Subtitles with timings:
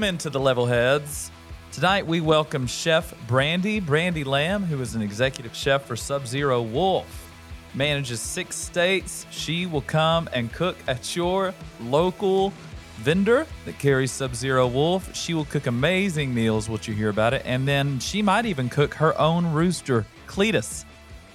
[0.00, 1.30] Welcome into the Level Heads.
[1.72, 6.62] Tonight we welcome Chef Brandie, Brandie Lamb, who is an executive chef for Sub Zero
[6.62, 7.30] Wolf.
[7.74, 9.26] Manages six states.
[9.30, 11.52] She will come and cook at your
[11.82, 12.54] local
[13.00, 15.14] vendor that carries Sub Zero Wolf.
[15.14, 17.42] She will cook amazing meals, what you hear about it.
[17.44, 20.86] And then she might even cook her own rooster, Cletus.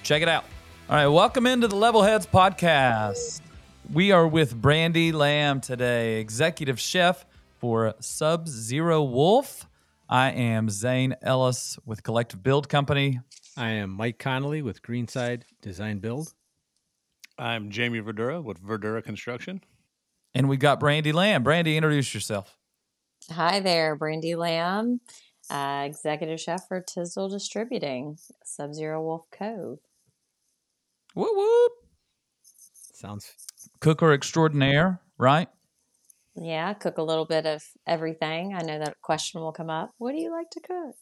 [0.02, 0.44] Check it out.
[0.90, 3.42] All right, welcome into the Level Heads podcast.
[3.92, 7.24] We are with Brandie Lamb today, executive chef
[7.66, 9.66] for Sub Zero Wolf.
[10.08, 13.18] I am Zane Ellis with Collective Build Company.
[13.56, 16.32] I am Mike Connolly with Greenside Design Build.
[17.36, 19.64] I'm Jamie Verdura with Verdura Construction.
[20.32, 21.42] And we've got Brandie Lamb.
[21.42, 22.56] Brandie, introduce yourself.
[23.32, 25.00] Hi there, Brandie Lamb,
[25.50, 29.80] uh, executive chef for Tisdel Distributing, Sub Zero Wolf Cove.
[31.16, 31.72] Whoop whoop.
[32.94, 33.34] Sounds
[33.80, 35.48] Cooker extraordinaire, right?
[36.36, 38.54] Yeah, cook a little bit of everything.
[38.54, 39.92] I know that question will come up.
[39.98, 40.94] What do you like to cook?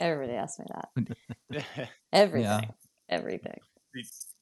[0.00, 1.88] Everybody asks me that.
[2.12, 2.70] Everything.
[3.08, 3.58] Everything.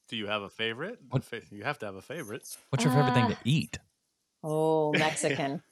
[0.08, 0.98] Do you have a favorite?
[1.08, 2.46] What- You have to have a favorite.
[2.70, 3.78] What's your favorite thing Uh, to eat?
[4.44, 5.62] Oh, Mexican.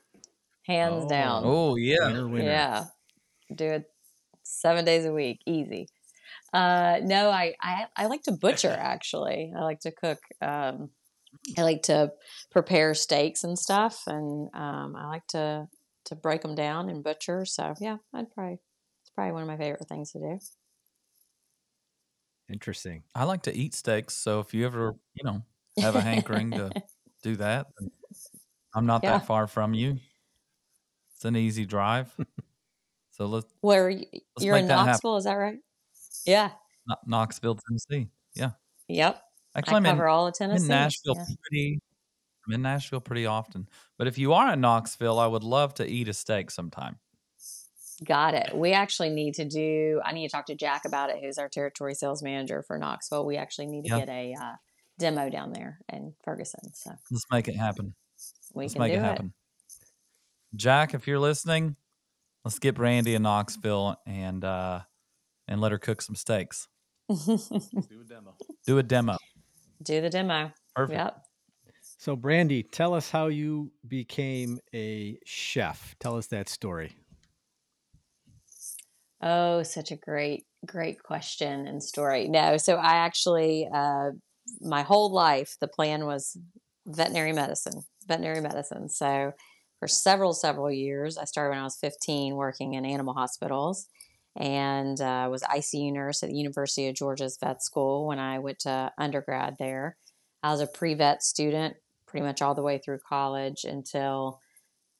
[0.67, 1.09] Hands Oh.
[1.09, 1.43] down.
[1.45, 2.07] Oh, yeah.
[2.07, 2.45] winner, winner.
[2.45, 2.85] Yeah.
[3.55, 3.85] Do it
[4.43, 5.41] seven days a week.
[5.47, 5.87] Easy.
[6.53, 9.53] Uh, no, I, I, I like to butcher actually.
[9.57, 10.19] I like to cook.
[10.41, 10.91] Um,
[11.59, 12.13] I like to
[12.51, 15.69] prepare steaks and stuff, and um, I like to
[16.07, 17.45] to break them down and butcher.
[17.45, 18.59] So yeah, I'd probably
[19.03, 20.39] it's probably one of my favorite things to do.
[22.51, 23.03] interesting.
[23.15, 24.15] I like to eat steaks.
[24.15, 25.43] So if you ever, you know,
[25.81, 26.71] have a hankering to
[27.23, 27.67] do that,
[28.75, 29.19] I'm not Yeah.
[29.19, 29.99] that far from you.
[31.15, 32.15] It's an easy drive.
[33.11, 34.05] so let's Where y-
[34.39, 34.87] you're in that happen.
[34.93, 35.59] Knoxville, is that right?
[36.27, 36.51] Yeah.
[36.87, 38.09] Kno- Knoxville, Tennessee.
[38.35, 38.51] Yeah.
[38.89, 39.23] Yep.
[39.57, 41.25] Actually, I I'm in, cover all of I'm in Nashville Yeah.
[41.43, 41.81] pretty.
[42.47, 43.69] I'm in Nashville pretty often.
[43.99, 46.99] But if you are in Knoxville, I would love to eat a steak sometime.
[48.05, 48.55] Got it.
[48.57, 50.01] We actually need to do.
[50.05, 53.25] I need to talk to Jack about it, who's our territory sales manager for Knoxville.
[53.25, 53.99] We actually need to Yeah.
[54.01, 54.55] get a uh,
[54.99, 57.95] demo down there in Ferguson, so Let's make it happen.
[58.53, 59.33] we Let's can make do it happen.
[60.57, 61.77] Jack, if you're listening,
[62.45, 64.81] let's get Brandie in Knoxville and uh
[65.49, 66.69] and let her cook some steaks.
[67.09, 67.15] Do
[68.01, 68.35] a demo.
[68.67, 69.17] Do a demo.
[69.85, 70.51] Do the demo.
[70.75, 70.99] Perfect.
[70.99, 71.17] Yep.
[71.99, 75.95] So, Brandie, tell us how you became a chef.
[76.01, 76.97] Tell us that story.
[79.23, 82.29] Oh, such a great, great question and story.
[82.29, 84.11] No, so I actually, uh,
[84.61, 86.37] my whole life, the plan was
[86.87, 88.89] veterinary medicine, veterinary medicine.
[88.89, 89.33] So
[89.79, 93.89] for several, several years, I started when I was 15 working in animal hospitals
[94.37, 98.61] and uh, was ICU nurse at the University of Georgia's vet school when I went
[98.61, 99.97] to undergrad there.
[100.43, 104.41] I was a pre vet student pretty much all the way through college until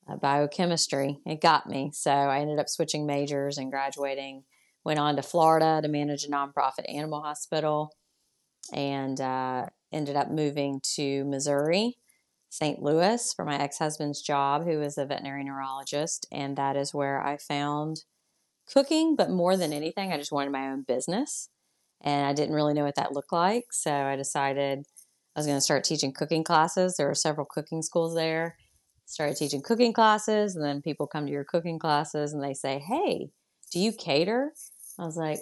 [0.09, 1.19] uh, biochemistry.
[1.27, 1.91] It got me.
[1.93, 4.45] So I ended up switching majors and graduating.
[4.85, 7.93] Went on to Florida to manage a nonprofit animal hospital
[8.73, 11.97] and uh, ended up moving to Missouri,
[12.51, 12.83] St.
[12.83, 16.27] Louis for my ex husband's job, who is a veterinary neurologist.
[16.31, 18.05] And that is where I found
[18.73, 19.17] cooking.
[19.17, 21.49] But more than anything, I just wanted my own business.
[22.03, 23.67] And I didn't really know what that looked like.
[23.73, 24.85] So I decided
[25.35, 26.97] I was going to start teaching cooking classes.
[26.97, 28.57] There were several cooking schools there
[29.07, 32.79] started teaching cooking classes and then people come to your cooking classes and they say
[32.79, 33.29] hey
[33.71, 34.53] do you cater
[34.99, 35.39] i was like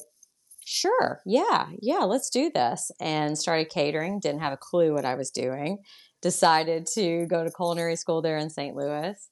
[0.65, 5.15] sure yeah yeah let's do this and started catering didn't have a clue what i
[5.15, 5.79] was doing
[6.21, 9.29] decided to go to culinary school there in st louis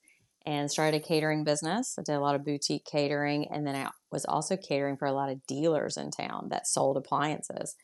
[0.47, 3.89] and started a catering business i did a lot of boutique catering and then i
[4.11, 7.75] was also catering for a lot of dealers in town that sold appliances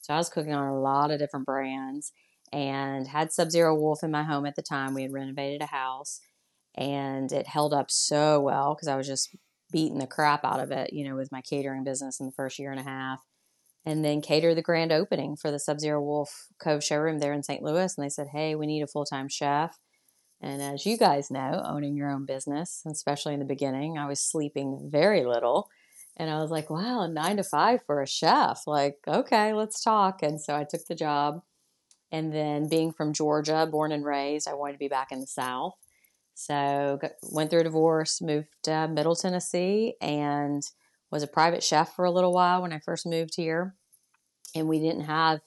[0.00, 2.12] so i was cooking on a lot of different brands
[2.52, 4.94] and had Sub Zero Wolf in my home at the time.
[4.94, 6.20] We had renovated a house
[6.74, 9.36] and it held up so well because I was just
[9.70, 12.58] beating the crap out of it, you know, with my catering business in the first
[12.58, 13.20] year and a half.
[13.84, 17.42] And then cater the grand opening for the Sub Zero Wolf Cove showroom there in
[17.42, 17.62] St.
[17.62, 17.96] Louis.
[17.96, 19.78] And they said, hey, we need a full time chef.
[20.40, 24.20] And as you guys know, owning your own business, especially in the beginning, I was
[24.20, 25.68] sleeping very little.
[26.16, 28.62] And I was like, wow, nine to five for a chef.
[28.66, 30.22] Like, okay, let's talk.
[30.22, 31.42] And so I took the job.
[32.10, 35.26] And then being from Georgia, born and raised, I wanted to be back in the
[35.26, 35.74] South.
[36.34, 40.62] So got, went through a divorce, moved to Middle Tennessee, and
[41.10, 43.74] was a private chef for a little while when I first moved here.
[44.54, 45.40] And we didn't have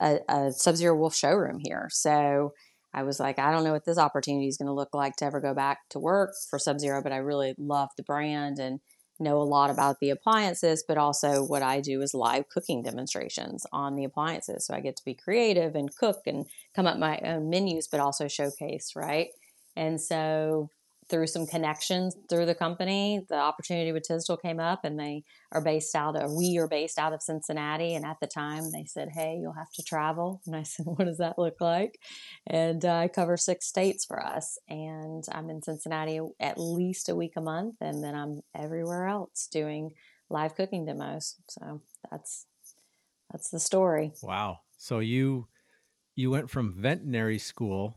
[0.00, 1.88] a, a Sub Zero Wolf showroom here.
[1.92, 2.52] So
[2.94, 5.24] I was like, I don't know what this opportunity is going to look like to
[5.24, 8.80] ever go back to work for Sub Zero, but I really love the brand and
[9.18, 13.66] know a lot about the appliances, but also what I do is live cooking demonstrations
[13.72, 14.66] on the appliances.
[14.66, 18.00] So I get to be creative and cook and come up my own menus, but
[18.00, 19.28] also showcase, right?
[19.76, 20.70] And so
[21.08, 25.60] through some connections through the company, the opportunity with Tisdel came up, and they are
[25.60, 26.32] based out of.
[26.32, 29.72] We are based out of Cincinnati, and at the time they said, "Hey, you'll have
[29.74, 31.98] to travel." And I said, "What does that look like?"
[32.46, 37.14] And uh, I cover six states for us, and I'm in Cincinnati at least a
[37.14, 39.92] week a month, and then I'm everywhere else doing
[40.30, 41.36] live cooking demos.
[41.48, 42.46] So that's
[43.30, 44.12] that's the story.
[44.22, 44.58] Wow.
[44.76, 45.48] So you
[46.14, 47.96] you went from veterinary school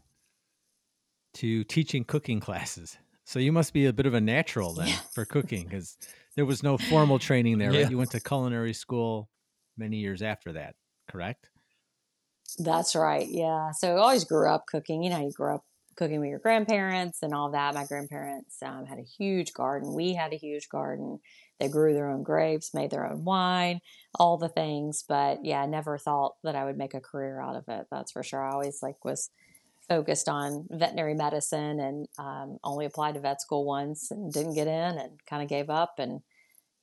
[1.36, 2.98] to teaching cooking classes.
[3.26, 5.00] So you must be a bit of a natural then Yeah.
[5.14, 5.98] for cooking because
[6.36, 7.82] there was no formal training there, Yeah.
[7.84, 7.92] right?
[7.92, 9.30] You went to culinary school
[9.78, 10.76] many years after that,
[11.10, 11.50] correct?
[12.60, 13.28] That's right.
[13.28, 13.72] Yeah.
[13.72, 15.04] So I always grew up cooking.
[15.04, 15.64] You know, you grew up
[15.98, 17.74] cooking with your grandparents and all that.
[17.74, 19.94] My grandparents um, had a huge garden.
[19.94, 21.20] We had a huge garden.
[21.60, 23.80] They grew their own grapes, made their own wine,
[24.20, 25.04] all the things.
[25.08, 27.88] But yeah, I never thought that I would make a career out of it.
[27.92, 28.44] That's for sure.
[28.46, 29.30] I always like was
[29.88, 34.68] focused on veterinary medicine and um, only applied to vet school once and didn't get
[34.68, 36.22] in and kind of gave up and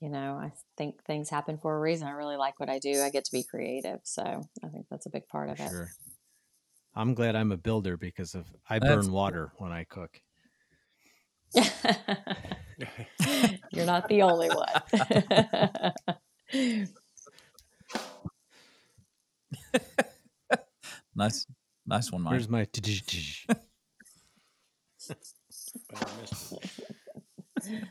[0.00, 2.06] you know i think things happen for a reason.
[2.06, 3.02] I really like what i do.
[3.02, 4.00] I get to be creative.
[4.04, 4.22] So
[4.64, 5.70] i think that's a big part of it.
[6.94, 10.20] I'm glad I'm a builder because of I That's- burn water when I cook.
[13.72, 14.66] You're not the only one.
[21.14, 21.46] Nice,
[21.86, 22.32] nice one, Mike.
[22.32, 22.66] Where's my
[25.88, 27.84] But I missed it.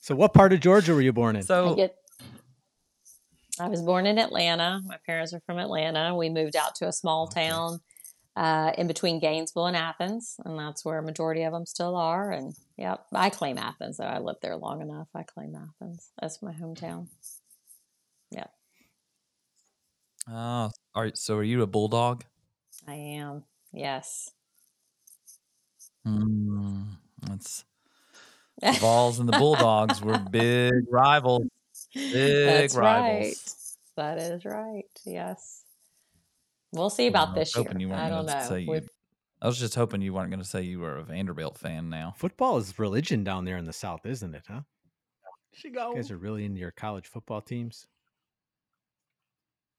[0.00, 1.40] So what part of Georgia were you born in?
[1.40, 1.96] I So get.
[3.58, 4.82] I was born in Atlanta.
[4.84, 6.14] My parents are from Atlanta.
[6.14, 7.48] We moved out to a small Okay.
[7.48, 7.78] town
[8.36, 12.32] uh, in between Gainesville and Athens, and that's where a majority of them still are.
[12.32, 13.96] And yeah, I claim Athens.
[13.98, 16.10] Though I lived there long enough, I claim Athens.
[16.20, 17.08] That's my hometown.
[18.30, 18.46] Yeah.
[20.28, 22.24] Oh, are so are you a bulldog?
[22.86, 23.44] I am.
[23.72, 24.30] Yes.
[26.06, 27.64] Mm, that's
[28.62, 31.46] the Vols and the Bulldogs were big rivals.
[31.94, 32.12] Big
[32.46, 33.00] That's right.
[33.00, 33.78] rivals.
[33.96, 34.84] That is right.
[35.04, 35.62] Yes.
[36.72, 37.66] We'll see about I this year.
[37.78, 38.40] you I don't know.
[38.48, 38.88] say you-
[39.40, 41.90] I was just hoping you weren't going to say you were a Vanderbilt fan.
[41.90, 44.44] Now, Football is religion down there in the South, isn't it?
[44.48, 44.60] Huh?
[45.52, 45.90] She go.
[45.90, 47.86] You guys are really into your college football teams.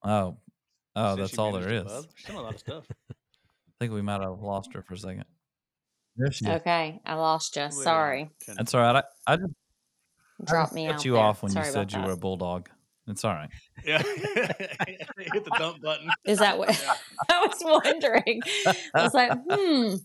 [0.03, 0.37] oh,
[0.95, 1.67] oh, Said that's all there is.
[1.67, 1.91] there it, is.
[1.91, 2.05] bub.
[2.15, 2.85] She's done a lot of stuff.
[3.11, 3.13] I
[3.79, 5.25] think we might have lost her for a second.
[6.17, 6.51] There she is.
[6.51, 7.69] Okay, I lost you.
[7.71, 8.29] Sorry.
[8.55, 9.03] That's all right.
[9.27, 9.53] I, I just
[10.45, 11.21] Drop me cut out you there.
[11.21, 12.07] off when Sorry you said you that.
[12.07, 12.69] were a bulldog.
[13.07, 13.49] It's all right.
[13.85, 14.01] Yeah.
[14.03, 16.09] Hit the dump button.
[16.25, 16.69] Is that what
[17.29, 18.41] I was wondering?
[18.95, 19.95] I was like, hmm,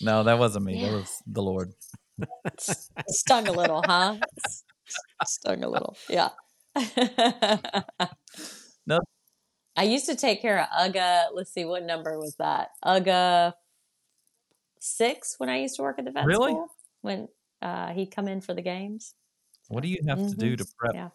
[0.00, 0.80] No, that wasn't me.
[0.80, 0.86] Yeah.
[0.90, 1.72] That was the Lord.
[3.08, 4.16] stung a little, huh?
[5.26, 6.30] Stung a little, yeah.
[8.86, 8.98] No.
[9.78, 11.26] I used to take care of Uga.
[11.32, 12.70] Let's see, what number was that?
[12.84, 13.52] Uga
[14.80, 16.52] six when I used to work at the vet Really?
[16.52, 16.68] school.
[17.02, 17.28] When
[17.62, 19.14] uh, he'd come in for the games.
[19.68, 20.94] What do you have to do to prep?
[20.94, 21.08] Yeah.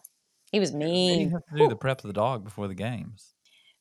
[0.50, 2.74] He was What do you have to do the prep of the dog before the
[2.74, 3.34] games?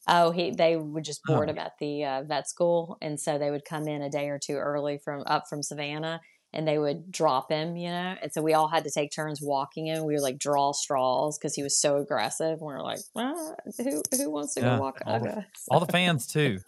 [0.05, 1.51] Oh, he they would just board Oh.
[1.53, 4.37] him at the uh, vet school, and so they would come in a day or
[4.37, 6.19] two early from up from Savannah,
[6.53, 8.15] and they would drop him, you know.
[8.21, 10.05] And so we all had to take turns walking him.
[10.05, 12.59] We would like draw straws because he was so aggressive.
[12.59, 15.79] And we were like, ah, who who wants to Yeah, go walk all the- All
[15.79, 16.59] the fans too.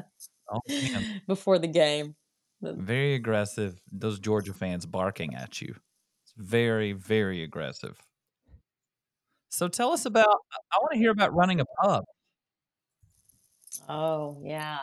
[0.50, 1.06] All the fans.
[1.28, 2.16] before the game?
[2.62, 3.80] Very aggressive.
[3.92, 5.76] Those Georgia fans barking at you.
[6.24, 7.98] It's very, very aggressive.
[9.50, 10.26] So tell us about.
[10.74, 12.04] I want to hear about running a pub.
[13.88, 14.80] Oh yeah.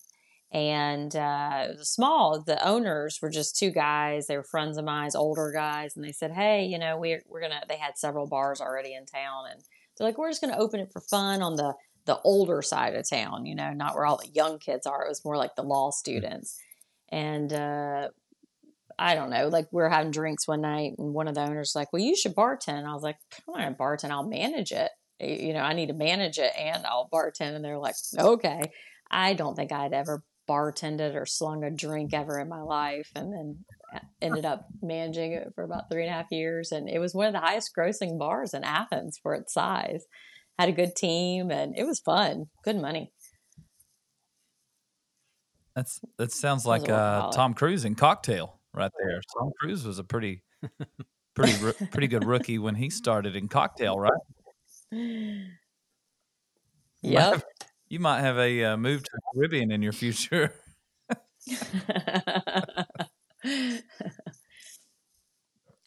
[0.51, 2.41] and uh, it was small.
[2.41, 4.27] The owners were just two guys.
[4.27, 7.41] They were friends of mine, older guys, and they said, "Hey, you know, we're we're
[7.41, 9.61] gonna." They had several bars already in town, and
[9.97, 11.73] they're like, "We're just gonna open it for fun on the
[12.05, 13.45] the older side of town.
[13.45, 15.05] You know, not where all the young kids are.
[15.05, 16.59] It was more like the law students."
[17.09, 18.09] And uh,
[19.01, 21.69] I don't know, like we were having drinks one night and one of the owners
[21.69, 22.79] was like, Well, you should bartend.
[22.79, 23.17] And I was like,
[23.47, 24.91] I'm not bartend, I'll manage it.
[25.21, 27.55] You know, I need to manage it and I'll bartend.
[27.55, 28.71] And they're like, Okay.
[29.09, 33.11] I don't think I'd ever bartended or slung a drink ever in my life.
[33.15, 33.65] And then
[34.21, 36.71] ended up managing it for about three and a half years.
[36.71, 40.05] And it was one of the highest grossing bars in Athens for its size.
[40.57, 42.45] Had a good team and it was fun.
[42.63, 43.11] Good money.
[45.75, 47.31] That's that sounds like a uh.
[47.31, 49.21] Tom Cruise in Cocktail right there.
[49.37, 50.43] Tom Cruise was a pretty,
[51.35, 51.53] pretty,
[51.91, 54.11] pretty good rookie when he started in Cocktail, right?
[57.03, 57.33] You might Yep.
[57.33, 57.43] have-
[57.89, 60.53] You might have a uh, move to the Caribbean in your future.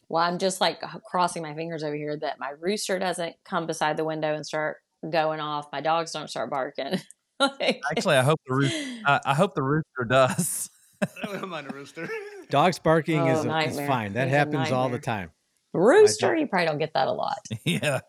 [0.09, 3.97] well, I'm just like crossing my fingers over here that my rooster doesn't come beside
[3.97, 4.77] the window and start
[5.09, 5.67] going off.
[5.71, 6.99] My dogs don't start barking.
[7.37, 8.77] Like- Actually, I hope the rooster.
[9.05, 10.69] I, I hope the rooster does.
[11.01, 12.07] I don't mind a rooster.
[12.49, 13.39] Dogs barking Oh, is,
[13.77, 14.13] is fine.
[14.13, 15.31] That He's a happens all the time.
[15.73, 17.35] rooster, you probably don't get that a lot.
[17.65, 17.99] yeah.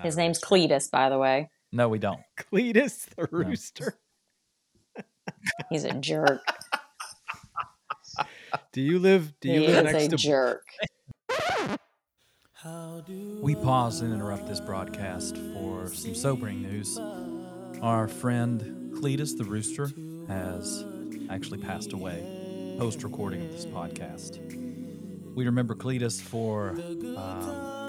[0.00, 0.46] Not His name's rooster.
[0.46, 1.50] Cletus, by the way.
[1.72, 2.20] No, we don't.
[2.38, 3.94] Cletus the rooster.
[5.70, 6.40] He's a jerk.
[8.72, 9.32] Do you live?
[9.40, 10.16] Do you he live is next a to?
[10.16, 10.66] jerk.
[13.40, 16.98] We pause and interrupt this broadcast for some sobering news.
[17.80, 19.90] Our friend Cletus the rooster
[20.28, 20.84] has
[21.30, 24.38] actually passed away post recording of this podcast.
[25.34, 26.70] We remember Cletus for,
[27.16, 27.79] um,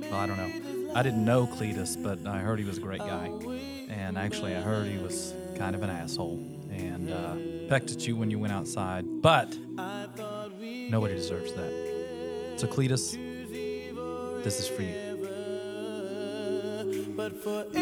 [0.00, 0.92] well, I don't know.
[0.94, 3.30] I didn't know Cletus, but I heard he was a great guy.
[3.88, 7.36] And actually, I heard he was kind of an asshole and uh,
[7.68, 9.04] pecked at you when you went outside.
[9.20, 12.54] But nobody deserves that.
[12.56, 13.12] So, Cletus,
[14.42, 15.06] this is for you.
[17.16, 17.76] but away.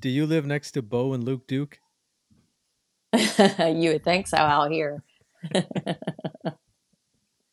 [0.00, 1.78] Do you live next to Bo and Luke Duke?
[3.14, 5.02] you would think so out here.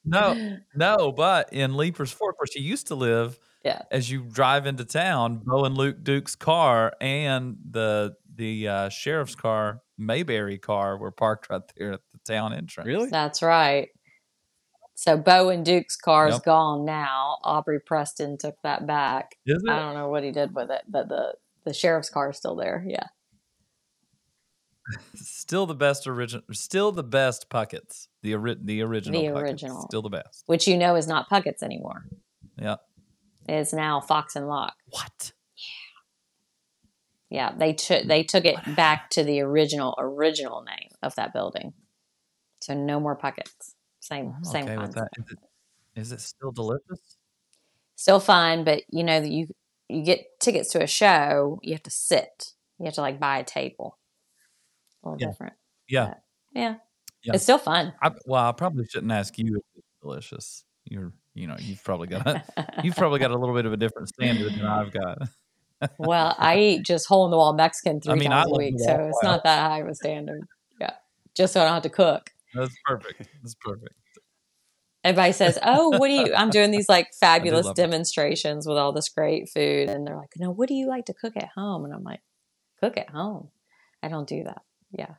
[0.08, 3.82] No, no, but in Leiper's Fork, where she used to live, Yeah.
[3.90, 9.34] as you drive into town, Bo and Luke Duke's car and the the uh, sheriff's
[9.34, 12.86] car, Mayberry car, were parked right there at the town entrance.
[12.86, 13.10] Really?
[13.10, 13.90] That's right.
[14.98, 16.44] So Bo and Duke's car is Yep.
[16.46, 17.38] gone now.
[17.44, 19.36] Aubrey Preston took that back.
[19.46, 21.36] Is I don't know what he did with it, but the
[21.66, 22.84] the sheriff's car is still there.
[22.88, 23.08] Yeah.
[25.16, 26.44] Still the best original.
[26.52, 28.08] Still the best Pucketts.
[28.22, 29.20] The ori- the original.
[29.22, 29.42] The Pucketts.
[29.42, 29.82] original.
[29.82, 30.44] Still the best.
[30.46, 32.06] Which you know is not Puckett's anymore.
[32.58, 32.76] Yeah.
[33.50, 34.76] It's now Fox and Locke.
[34.90, 35.32] What?
[37.30, 41.74] Yeah, they took they took it back to the original original name of that building.
[42.62, 43.75] So no more Puckett's.
[44.06, 45.16] Same I'm same okay with concept.
[45.16, 45.24] that.
[45.24, 45.40] Is it,
[46.00, 47.18] is it still delicious?
[47.96, 49.48] Still fun, but you know that you
[49.90, 52.54] you get tickets to a show, you have to sit.
[52.78, 53.98] You have to like buy a table.
[55.04, 55.28] A little Yeah.
[55.32, 55.54] different.
[55.88, 56.14] Yeah.
[56.54, 56.76] Yeah.
[57.24, 57.34] Yeah.
[57.34, 57.94] It's still fun.
[58.02, 60.64] I, well, I probably shouldn't ask you if it's delicious.
[60.86, 62.44] You're, you know, you've probably got a,
[62.84, 65.18] you've probably got a little bit of a different standard than I've got.
[65.98, 69.08] well, I eat just hole in the wall Mexican three mean, times a week, so
[69.08, 70.42] it's not that high of a standard.
[70.80, 70.92] Yeah.
[71.34, 72.32] Just so I don't have to cook.
[72.56, 73.28] That's perfect.
[73.42, 73.94] That's perfect.
[75.04, 77.82] Everybody says, "Oh, what do you?" I'm doing these like fabulous love it.
[77.82, 81.14] demonstrations with all this great food, and they're like, "No, what do you like to
[81.14, 82.22] cook at home?" And I'm like,
[82.80, 83.50] "Cook at home?
[84.02, 84.62] I don't do that.
[84.92, 85.16] Yeah,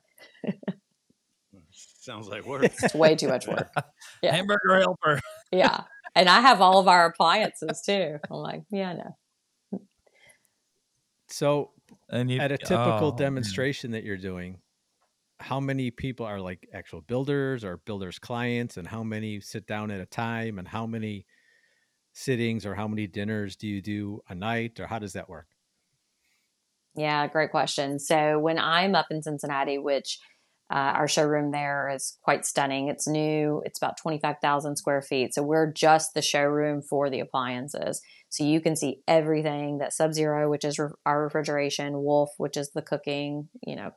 [1.72, 2.64] Sounds like work.
[2.64, 3.70] it's way too much work.
[4.22, 4.34] Yeah.
[4.34, 5.20] Hamburger helper.
[5.52, 5.82] Yeah,
[6.14, 8.18] and I have all of our appliances too.
[8.30, 8.94] I'm like, yeah,
[9.72, 9.80] no,
[11.28, 11.70] So
[12.08, 13.16] And you at a typical oh, man.
[13.18, 14.58] demonstration that you're doing,
[15.38, 19.90] how many people are like actual builders or builders clients, and how many sit down
[19.90, 21.26] at a time, and how many
[22.12, 25.48] sittings or how many dinners do you do a night, or how does that work?
[26.94, 27.98] Yeah, great question.
[27.98, 30.18] So when I'm up in Cincinnati, which
[30.70, 32.88] uh, our showroom there is quite stunning.
[32.88, 33.62] It's new.
[33.64, 35.32] It's about 25,000 square feet.
[35.32, 38.02] So we're just the showroom for the appliances.
[38.30, 42.56] So you can see everything that Sub Zero, which is re- our refrigeration, Wolf, which
[42.56, 43.92] is the cooking, you know,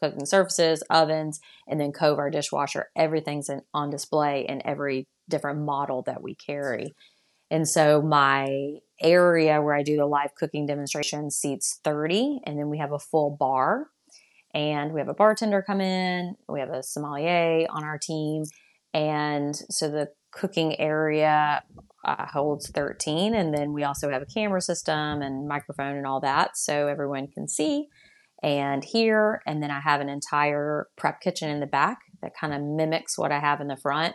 [0.00, 2.88] cooking surfaces, ovens, and then Cove, our dishwasher.
[2.96, 6.94] Everything's in, on display in every different model that we carry.
[7.50, 12.68] And so my area where I do the live cooking demonstration seats 30, and then
[12.68, 13.88] we have a full bar.
[14.52, 18.44] And we have a bartender come in, we have a sommelier on our team.
[18.92, 21.62] And so the cooking area
[22.04, 23.34] uh, holds 13.
[23.34, 27.28] And then we also have a camera system and microphone and all that so everyone
[27.28, 27.88] can see
[28.42, 29.42] and here.
[29.46, 33.18] And then I have an entire prep kitchen in the back that kind of mimics
[33.18, 34.14] what I have in the front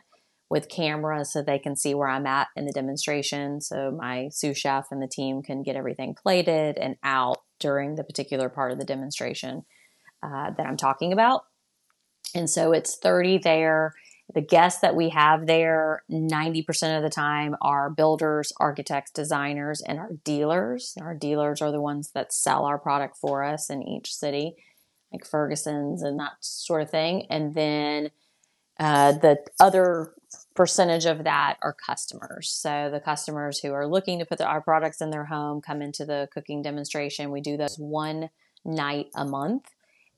[0.49, 3.61] with cameras so they can see where I'm at in the demonstration.
[3.61, 8.03] So my sous chef and the team can get everything plated and out during the
[8.03, 9.65] particular part of the demonstration
[10.21, 11.45] uh, that I'm talking about.
[12.35, 13.93] And so it's 30 there.
[14.33, 19.99] The guests that we have there, 90% of the time, are builders, architects, designers, and
[19.99, 20.97] our dealers.
[20.99, 24.55] Our dealers are the ones that sell our product for us in each city,
[25.13, 27.27] like Ferguson's and that sort of thing.
[27.29, 28.09] And then
[28.79, 30.13] uh, the other
[30.55, 32.49] percentage of that are customers.
[32.49, 35.83] So the customers who are looking to put the, our products in their home come
[35.83, 37.31] into the cooking demonstration.
[37.31, 38.29] We do those one
[38.65, 39.74] night a month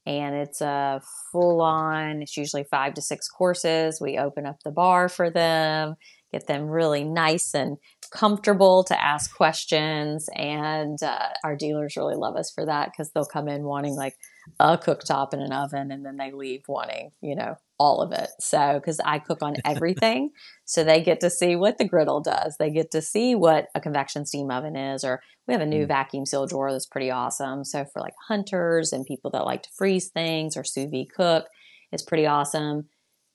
[0.08, 4.72] and it's a full on it's usually five to six courses we open up the
[4.72, 5.96] bar for them
[6.32, 7.78] get them really nice and
[8.12, 10.30] comfortable to ask questions.
[10.36, 14.16] And uh, our dealers really love us for that because they'll come in wanting like
[14.60, 18.30] a cooktop and an oven, and then they leave wanting, you know, all of it.
[18.40, 20.32] So, because I cook on everything,
[20.66, 22.56] so they get to see what the griddle does.
[22.58, 25.86] They get to see what a convection steam oven is, or we have a new
[25.86, 25.90] Mm.
[25.90, 27.64] vacuum seal drawer that's pretty awesome.
[27.64, 31.46] So, for like hunters and people that like to freeze things or sous vide cook,
[31.92, 32.90] it's pretty awesome.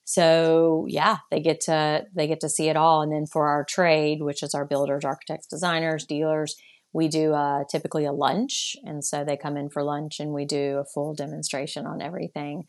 [0.05, 3.03] So, yeah, they get to they get to see it all.
[3.03, 6.57] And then for our trade, which is our builders, architects, designers, dealers,
[6.93, 10.45] we do uh, typically a lunch, and so they come in for lunch, and we
[10.45, 12.65] do a full demonstration on everything,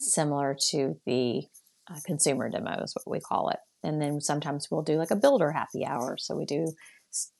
[0.00, 1.42] similar to the
[1.90, 3.58] uh, consumer demo is what we call it.
[3.82, 6.66] And then sometimes we'll do like a builder happy hour, so we do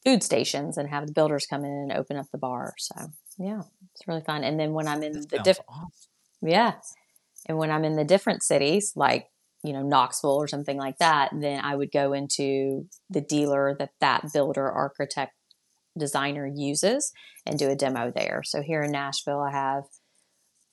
[0.05, 2.75] food stations and have the builders come in and open up the bar.
[2.79, 2.95] So
[3.39, 3.63] yeah,
[3.95, 4.43] it's really fun.
[4.45, 5.91] And then when I'm in That the different, awesome.
[6.43, 6.75] yeah.
[7.49, 9.29] And when I'm in the different cities, like,
[9.63, 13.91] you know, Knoxville or something like that, then I would go into the dealer that
[14.01, 15.33] that builder, architect,
[15.99, 17.12] designer uses
[17.47, 18.42] and do a demo there.
[18.44, 19.85] So here in Nashville, I have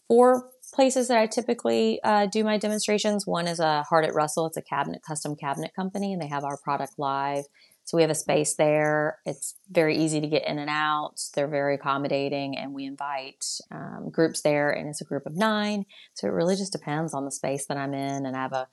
[0.07, 3.25] four places that I typically uh, do my demonstrations.
[3.25, 4.47] One is a Hard at Russell.
[4.47, 7.45] It's a cabinet, custom cabinet company, and they have our product live.
[7.86, 9.19] So we have a space there.
[9.25, 11.21] It's very easy to get in and out.
[11.33, 15.86] They're very accommodating, and we invite um, groups there, and it's a group of nine.
[16.13, 18.67] So it really just depends on the space that I'm in, and I have a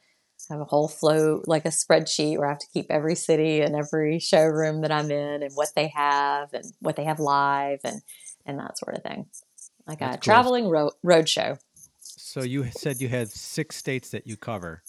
[0.51, 3.75] have a whole flow like a spreadsheet where I have to keep every city and
[3.75, 8.03] every showroom that I'm in, and what they have, and what they have live, and
[8.47, 9.27] and that sort of thing.
[9.87, 10.21] Like a cool.
[10.21, 11.59] traveling ro- road show.
[12.01, 14.83] So you said you had six states that you cover.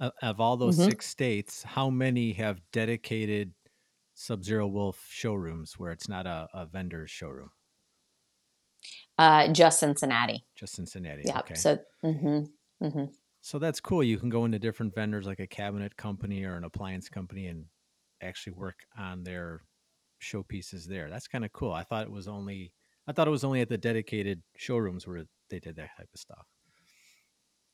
[0.00, 0.86] Uh, of all those Mhm.
[0.86, 3.52] six states, how many have dedicated
[4.14, 7.50] Sub Zero Wolf showrooms where it's not a, a vendor's showroom?
[9.18, 10.44] Uh, just Cincinnati.
[10.56, 11.22] Just Cincinnati.
[11.24, 11.36] Yep.
[11.38, 11.54] Okay.
[11.54, 13.04] So, mm-hmm, hmm
[13.46, 14.02] So that's cool.
[14.02, 17.66] You can go into different vendors like a cabinet company or an appliance company and
[18.22, 19.60] actually work on their
[20.22, 21.10] showpieces there.
[21.10, 21.70] That's kind of cool.
[21.70, 22.72] I thought it was only
[23.06, 26.18] I thought it was only at the dedicated showrooms where they did that type of
[26.18, 26.46] stuff.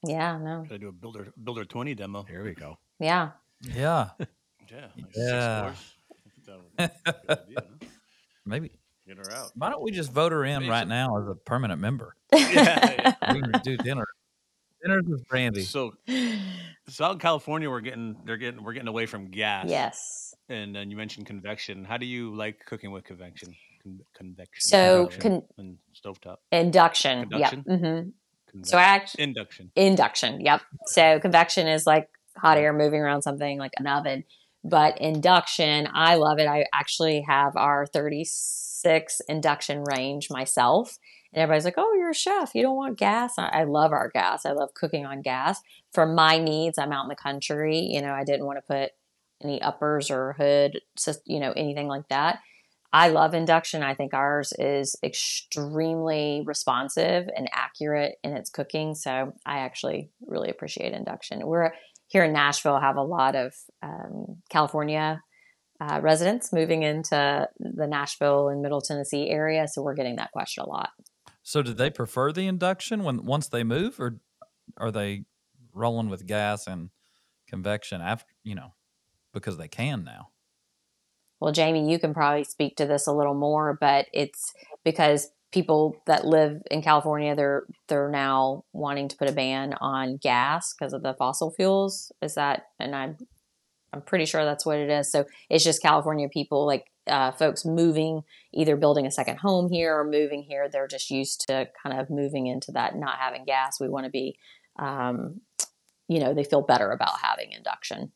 [0.05, 2.25] yeah, no, Should I do a builder builder twenty demo?
[2.25, 2.77] Here we go.
[2.99, 3.31] yeah.
[3.63, 4.11] Yeah.
[4.69, 4.89] Yeah.
[4.97, 5.61] like Yeah.
[5.63, 5.95] floors.
[6.11, 7.87] I think that would be a good idea, huh?
[8.45, 8.71] Maybe.
[9.07, 9.53] Get her out.
[9.55, 12.17] Why don't we just vote her in Maybe right now as a permanent member?
[12.35, 14.07] yeah, We can do dinner.
[14.83, 15.63] Dinners with Brandie.
[15.63, 15.93] So,
[16.89, 19.67] so out in California, we're getting they're getting we're getting away from gas.
[19.69, 20.35] yes.
[20.49, 21.85] And then you mentioned convection.
[21.85, 23.55] How do you like cooking with convection?
[23.85, 24.69] Con- convection.
[24.69, 26.37] So, convection con- and stovetop.
[26.51, 27.21] Induction.
[27.23, 27.65] Induction?
[27.69, 27.79] Yep.
[27.81, 28.09] hmm
[28.59, 29.71] Convec- So I actually induction.
[29.77, 30.41] induction.
[30.41, 30.61] Yep.
[30.87, 34.25] So convection is like hot air moving around something like an oven,
[34.65, 36.49] but induction, I love it.
[36.49, 40.97] I actually have our 36 induction range myself.
[41.33, 42.55] And everybody's like, "Oh, you're a chef.
[42.55, 44.45] You don't want gas." I, love our gas.
[44.45, 45.61] I love cooking on gas.
[45.93, 47.79] For my needs, I'm out in the country.
[47.79, 48.91] You know, I didn't want to put
[49.43, 50.81] any uppers or hood,
[51.25, 52.41] you know, anything like that.
[52.93, 53.83] I love induction.
[53.83, 58.95] I think ours is extremely responsive and accurate in its cooking.
[58.97, 61.47] So I actually really appreciate induction.
[61.47, 61.73] We're
[62.09, 65.23] here in Nashville, have a lot of um, California
[65.81, 69.69] uh, residents moving into the Nashville and Middle Tennessee area.
[69.69, 70.91] So we're getting that question a lot.
[71.43, 74.21] So, did they prefer the induction when once they move, or
[74.77, 75.25] are they
[75.73, 76.91] rolling with gas and
[77.49, 78.33] convection after?
[78.45, 78.75] You know,
[79.33, 80.29] because they can now.
[81.41, 84.53] Well, Jamie, you can probably speak to this a little more, but it's
[84.85, 90.17] because people that live in California they're they're now wanting to put a ban on
[90.17, 92.13] gas because of the fossil fuels.
[92.23, 93.17] Is that and I'm
[93.93, 95.11] I'm pretty sure that's what it is.
[95.11, 99.99] So it's just California people like uh, folks moving, either building a second home here
[99.99, 100.69] or moving here.
[100.69, 103.81] They're just used to kind of moving into that not having gas.
[103.81, 104.39] We want to be,
[104.79, 105.41] um,
[106.09, 108.13] you know, they feel better about having induction.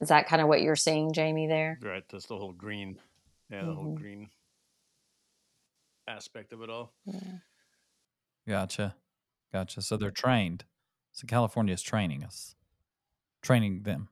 [0.00, 1.46] Is that kind of what you're seeing, Jamie?
[1.46, 1.78] There.
[1.80, 2.02] Right.
[2.10, 2.98] That's the whole green.
[3.50, 3.96] Yeah, the whole Mhm.
[3.96, 4.30] green
[6.08, 6.92] aspect of it all.
[8.48, 8.96] Gotcha,
[9.52, 9.82] gotcha.
[9.82, 10.64] So they're trained.
[11.12, 12.56] So California is training us,
[13.42, 14.08] training them.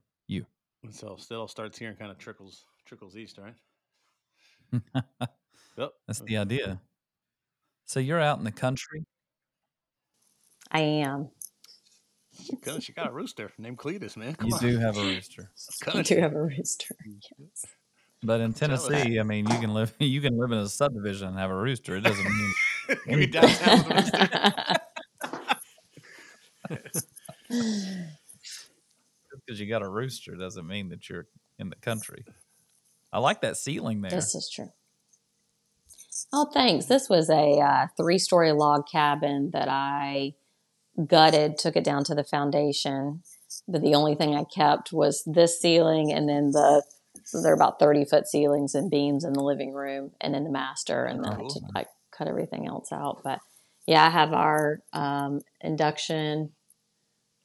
[0.83, 0.87] You.
[0.87, 4.83] And so it all starts here and kind of trickles trickles east, right?
[5.77, 5.91] Yep.
[6.07, 6.81] That's uh, the idea.
[7.85, 9.05] So you're out in the country.
[10.71, 11.29] I am.
[12.43, 14.35] She got, got a rooster named Cletus, man.
[14.35, 14.61] Come You on.
[14.61, 15.49] do have a rooster,
[15.85, 16.15] I Country.
[16.15, 16.95] do have a rooster.
[17.07, 17.65] Mm, yes.
[18.23, 21.37] but in Tennessee, I mean, you can live you can live in a subdivision and
[21.37, 21.95] have a rooster.
[21.97, 22.53] It doesn't mean
[23.07, 24.13] Give me downtown with
[26.69, 26.77] a
[27.49, 28.11] rooster.
[29.51, 31.27] Because you got a rooster doesn't mean that you're
[31.59, 32.23] in the country.
[33.11, 34.11] I like that ceiling there.
[34.11, 34.69] This is true.
[36.31, 36.85] Oh, thanks.
[36.85, 40.35] This was a uh, three story log cabin that I
[41.05, 43.23] gutted, took it down to the foundation,
[43.67, 46.83] but the only thing I kept was this ceiling and then the
[47.25, 50.49] so they're about 30 foot ceilings and beams in the living room and in the
[50.49, 51.85] master and then I, t- I
[52.17, 53.39] cut everything else out but
[53.85, 56.51] yeah i have our um, induction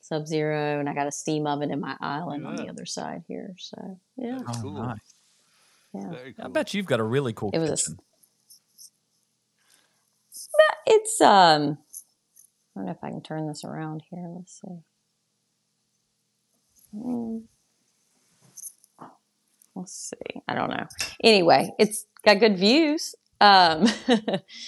[0.08, 3.22] sub zero and i got a steam oven in my island on the other side
[3.28, 4.72] here so yeah Oh, Cool.
[4.86, 5.14] nice.
[5.94, 7.98] yeah Very I bet you've got a really cool It was a s- kitchen.
[10.86, 11.78] it's um
[12.76, 14.78] i don't know if i can turn this around here let's see
[16.92, 17.38] Hmm.
[19.74, 20.86] let's see i don't know
[21.22, 23.86] anyway it's got good views um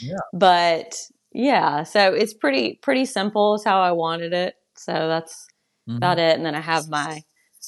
[0.03, 0.17] Yeah.
[0.33, 0.95] but
[1.33, 5.47] yeah so it's pretty pretty simple is how i wanted it so that's
[5.89, 5.97] Mhm.
[5.99, 7.23] about it and then i have my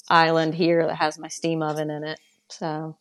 [0.08, 2.18] island here that has my steam oven in it
[2.48, 2.96] so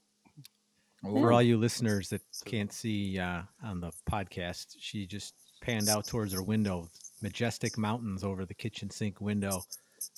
[1.02, 6.06] For all you listeners that can't see uh, on the podcast, she just panned out
[6.08, 6.90] towards her window.
[7.22, 9.64] Majestic mountains over the kitchen sink window.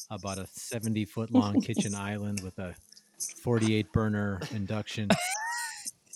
[0.10, 2.74] About a 70 foot long kitchen island with a
[3.44, 5.10] 48 burner induction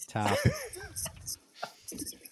[0.07, 0.37] top.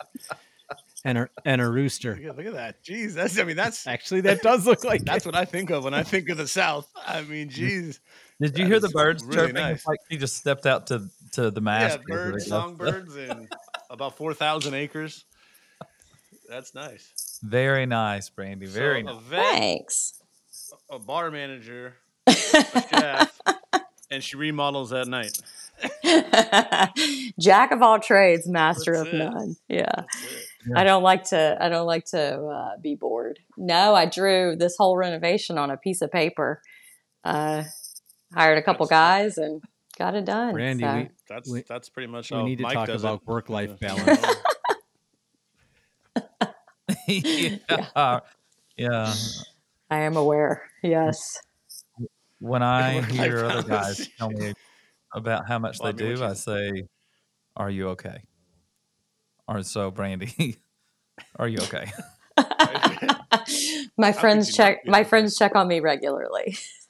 [1.05, 2.15] And a, and a rooster.
[2.15, 2.83] Look at, look at that.
[2.83, 5.83] Jeez, that's I mean that's Actually, that does look like that's what I think of
[5.83, 6.87] when I think of the South.
[7.05, 7.99] I mean, jeez.
[8.41, 9.55] Did you hear the birds really chirping?
[9.55, 9.85] nice.
[9.85, 12.03] Like he just stepped out to to the Yeah, mast.
[12.05, 13.49] birds, songbirds, and
[13.89, 15.25] about four thousand acres.
[16.49, 17.39] That's nice.
[17.43, 18.65] Very nice, Brandie.
[18.67, 19.23] Very so nice.
[19.23, 20.13] Vet, thanks
[20.89, 21.95] a bar manager,
[22.27, 23.39] a chef,
[24.09, 25.37] and she remodels at night.
[27.39, 29.17] jack of all trades master That's of it.
[29.17, 30.45] none yeah That's it.
[30.67, 30.79] Yeah.
[30.79, 31.57] I don't like to.
[31.59, 33.39] I don't like to uh, be bored.
[33.57, 36.61] No, I drew this whole renovation on a piece of paper.
[37.23, 37.63] Uh,
[38.33, 39.61] hired a couple guys and
[39.97, 40.55] got it done.
[40.55, 40.95] Randy, so.
[40.95, 44.25] we, That's We- that's pretty much we how need to Mike talk about work-life balance.
[47.07, 47.57] yeah.
[48.77, 49.13] yeah.
[49.89, 50.63] I am aware.
[50.81, 51.37] Yes.
[52.39, 54.53] When I hear other guys tell me
[55.13, 56.83] about how much Well, I they mean, do, I say,
[57.55, 58.23] "Are you okay?"
[59.47, 60.57] Or so, Brandie,
[61.37, 61.91] are you okay?
[63.97, 65.09] my friends check my okay?
[65.09, 66.57] friends check on me regularly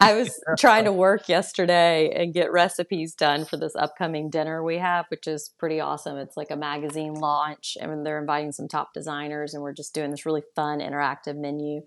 [0.00, 4.78] i was trying to work yesterday and get recipes done for this upcoming dinner we
[4.78, 8.94] have which is pretty awesome it's like a magazine launch and they're inviting some top
[8.94, 11.82] designers and we're just doing this really fun interactive menu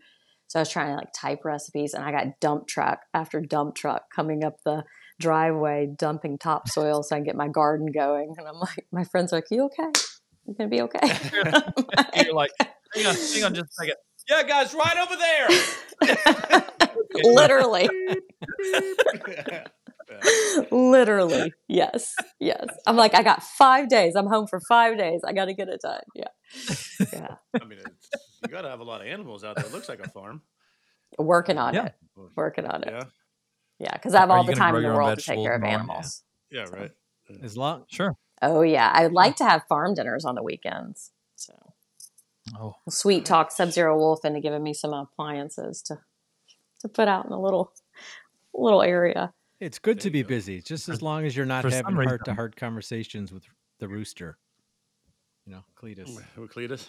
[0.47, 3.73] so i was trying to like type recipes and i got dump truck after dump
[3.73, 4.83] truck coming up the
[5.19, 8.33] driveway dumping topsoil so i can get my garden going.
[8.37, 9.91] And i'm like my friends are like you okay?
[10.45, 10.99] You're gonna be okay?
[12.23, 12.51] You're like,
[12.93, 13.95] hang on, hang on, just a second.
[14.29, 16.63] Yeah, guys, right over there.
[17.23, 17.89] literally.
[20.71, 21.53] Literally.
[21.67, 22.65] Yes yes.
[22.85, 24.15] I'm like i got five days.
[24.15, 25.21] I'm home for five days.
[25.25, 26.01] I gotta get it done.
[26.15, 26.27] Yeah.
[27.11, 27.35] Yeah.
[27.59, 28.09] I mean, it's,
[28.43, 29.65] you got to have a lot of animals out there.
[29.65, 30.41] It looks like a farm.
[31.17, 31.85] working on Yeah.
[31.87, 31.93] it.
[32.35, 32.89] Working on it.
[32.91, 33.03] Yeah.
[33.79, 35.65] Yeah because i have all the time in the world to take care of and
[35.65, 35.79] all that?
[35.79, 36.65] animals Yeah.
[36.71, 36.91] Right.
[37.43, 38.15] As long Sure.
[38.41, 41.53] oh yeah i would like to have farm dinners on the weekends so
[42.59, 45.97] Oh, sweet talk sub-zero wolf into giving me some appliances to
[46.81, 47.71] to put out in a little
[48.53, 50.27] little area It's good There to be go.
[50.29, 53.43] busy, just as long as you're not for having heart to heart conversations with
[53.79, 54.37] the rooster.
[55.47, 56.15] You know, Cletus.
[56.35, 56.87] Who Cletus?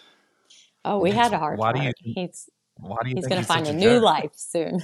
[0.85, 1.95] oh we had a hard Why do you heart.
[2.01, 4.03] he's why do you he's gonna find a a new jerk?
[4.03, 4.81] life soon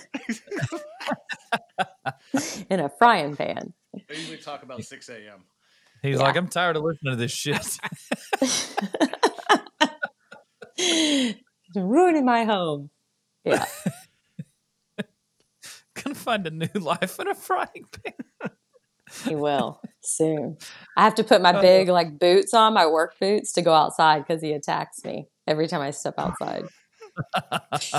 [2.70, 3.74] in a frying pan
[4.08, 5.44] They usually talk about 6 a.m.
[6.02, 6.24] He's Yeah.
[6.24, 7.78] like, I'm tired of listening to this shit.
[11.76, 12.90] ruining my home.
[13.46, 13.66] Yeah,
[16.04, 18.52] Gonna find a new life in a frying pan.
[19.26, 20.58] he will soon.
[20.98, 21.62] I have to put my oh.
[21.62, 25.68] big like boots on, my work boots, to go outside because he attacks me every
[25.68, 26.66] time I step outside.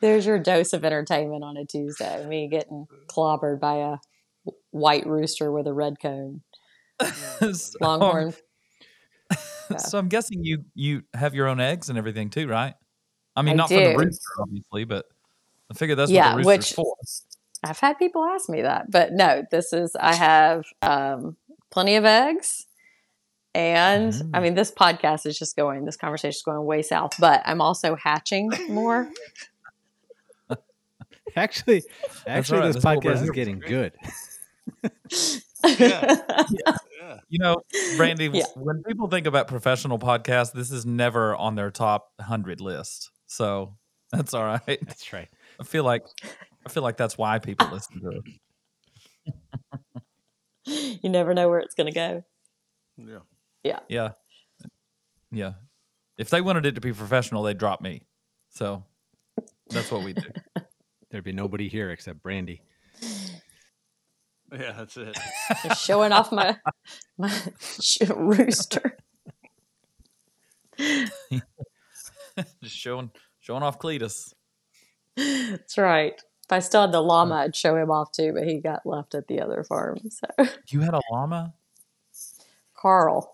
[0.00, 2.24] There's your dose of entertainment on a Tuesday.
[2.26, 3.96] Me getting clobbered by a
[4.70, 6.42] white rooster with a red cone,
[7.52, 8.34] So- longhorn.
[9.30, 9.36] Yeah.
[9.78, 12.74] So I'm guessing you you have your own eggs and everything too, right?
[13.34, 15.06] I mean, I not for the rooster, obviously, but
[15.70, 16.94] I figure that's Yeah, what the which- for.
[17.64, 21.36] I've had people ask me that, but no, this is I have um,
[21.70, 22.66] plenty of eggs.
[23.54, 24.42] And I Mm.
[24.42, 27.94] mean, this podcast is just going, this conversation is going way south, but I'm also
[27.96, 29.10] hatching more.
[31.36, 31.82] Actually,
[32.26, 33.32] actually, right, this that's podcast is here for.
[33.32, 33.92] getting good.
[35.78, 36.16] Yeah.
[37.00, 37.18] Yeah.
[37.28, 37.56] You know,
[37.96, 38.44] Brandie, Yeah.
[38.56, 43.10] when people think about professional podcasts, this is never on their top 100 list.
[43.26, 43.76] So
[44.10, 44.60] that's all right.
[44.66, 45.28] That's right.
[45.60, 46.02] I feel like
[46.66, 48.20] I feel like that's why people listen to
[50.66, 51.00] it.
[51.02, 52.24] you never know where it's going to go.
[52.96, 53.18] Yeah.
[53.62, 53.80] Yeah.
[53.88, 54.10] Yeah.
[55.30, 55.52] Yeah.
[56.18, 58.02] If they wanted it to be professional, they'd drop me.
[58.50, 58.84] So
[59.68, 60.28] that's what we do.
[61.10, 62.62] there'd be nobody here except Brandie.
[64.52, 65.16] Yeah, that's it.
[65.62, 66.58] Just showing off my
[67.16, 67.32] my
[68.16, 68.98] rooster.
[70.78, 74.34] Just showing showing off Cletus.
[75.16, 76.14] That's right.
[76.44, 79.14] If I still had the llama, I'd show him off too, but he got left
[79.14, 79.98] at the other farm.
[80.10, 80.26] So
[80.68, 81.54] You had a llama?
[82.76, 83.32] Carl.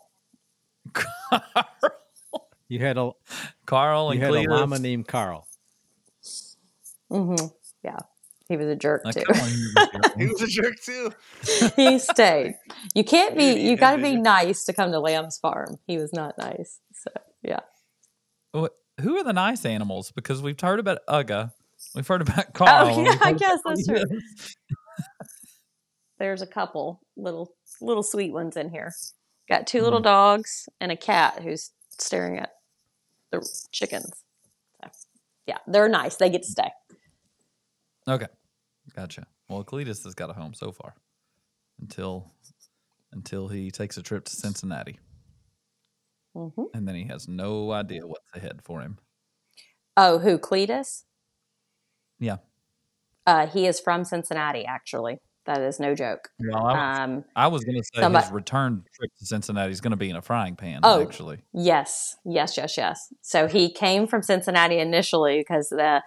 [2.69, 3.13] You had a
[3.65, 4.49] Carl and you had a Cletus.
[4.51, 5.47] llama named Carl.
[7.11, 7.35] hmm
[7.83, 7.97] Yeah,
[8.47, 9.23] he was a jerk I too.
[9.25, 9.73] kinda wanna hear
[10.03, 11.11] this he was a jerk too.
[11.77, 12.57] he stayed.
[12.95, 13.55] You can't be.
[13.55, 13.71] Did he?
[13.71, 15.79] You got to be nice to come to Lamb's farm.
[15.87, 16.79] He was not nice.
[16.93, 17.11] So
[17.43, 17.61] yeah.
[18.53, 20.13] What- Who are the nice animals?
[20.13, 21.53] Because we've heard about Uga.
[21.95, 22.95] We've heard about Carl.
[22.95, 24.05] Oh, yeah, I guess that's true.
[26.19, 28.93] There's a couple little little sweet ones in here.
[29.49, 29.85] Got 2 Mm-hmm.
[29.85, 32.51] little dogs and a cat who's staring at
[33.33, 34.11] the chickens.
[34.83, 34.91] So,
[35.47, 36.17] yeah, they're nice.
[36.17, 36.71] They get to stay.
[38.07, 38.27] Okay.
[38.95, 39.27] Gotcha.
[39.49, 40.95] Well, Cletus has got a home so far
[41.81, 42.33] until
[43.13, 44.99] until he takes a trip to Cincinnati.
[46.35, 48.99] hmm And then he has no idea what's ahead for him.
[49.97, 51.05] Oh, who Cletus?
[52.21, 52.37] Yeah.
[53.27, 54.65] Uh, he is from Cincinnati.
[54.67, 56.29] Actually, that is no joke.
[56.39, 59.73] Well, I was, Um, I was going to say somebody- his return trip to Cincinnati
[59.73, 61.03] is going to be in a frying pan, Oh.
[61.03, 61.41] actually.
[61.53, 63.13] Yes, yes, yes, yes.
[63.23, 66.03] So he came from Cincinnati initially because the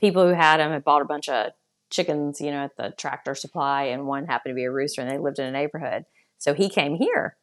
[0.00, 1.52] people who had him had bought a bunch of
[1.90, 5.10] chickens, you know, at the tractor supply, and one happened to be a rooster, and
[5.10, 6.04] they lived in a neighborhood.
[6.38, 7.36] So he came here,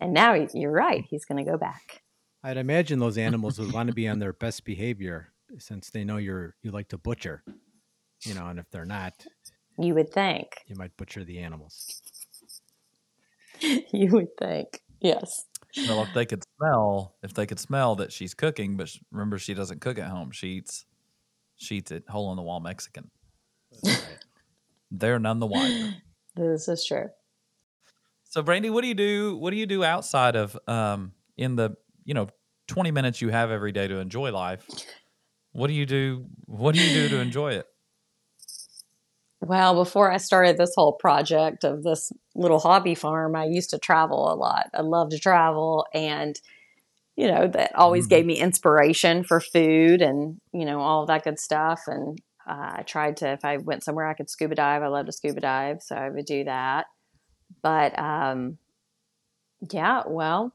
[0.00, 2.02] and now he, you're right, he's going to go back.
[2.42, 6.16] I'd imagine those animals would want to be on their best behavior since they know
[6.16, 7.42] you're you like to butcher.
[8.24, 9.12] You know, and if they're not,
[9.78, 10.48] You would think.
[10.66, 12.02] you might butcher the animals.
[13.92, 14.82] You would think.
[15.00, 15.46] Yes.
[15.88, 19.54] Well, if they could smell, if they could smell that she's cooking, but remember she
[19.54, 20.30] doesn't cook at home.
[20.30, 20.84] She eats,
[21.56, 23.10] she eats at hole in the wall Mexican.
[24.90, 25.94] They're none the wiser.
[26.36, 27.08] This is true.
[28.24, 29.38] So, Brandie, what do you do?
[29.38, 32.28] What do you do outside of um in the you know
[32.66, 34.68] twenty minutes you have every day to enjoy life?
[35.52, 36.26] What do you do?
[36.44, 37.66] What do you do to enjoy it?
[39.46, 43.78] Well, before I started this whole project of this little hobby farm, I used to
[43.78, 44.66] travel a lot.
[44.74, 46.38] I love to travel and
[47.16, 48.10] you know, that always Mhm.
[48.10, 52.82] gave me inspiration for food and, you know, all that good stuff and uh, I
[52.82, 54.82] tried to if I went somewhere I could scuba dive.
[54.82, 56.86] I love to scuba dive, so I would do that.
[57.62, 58.58] But um
[59.70, 60.52] yeah, well,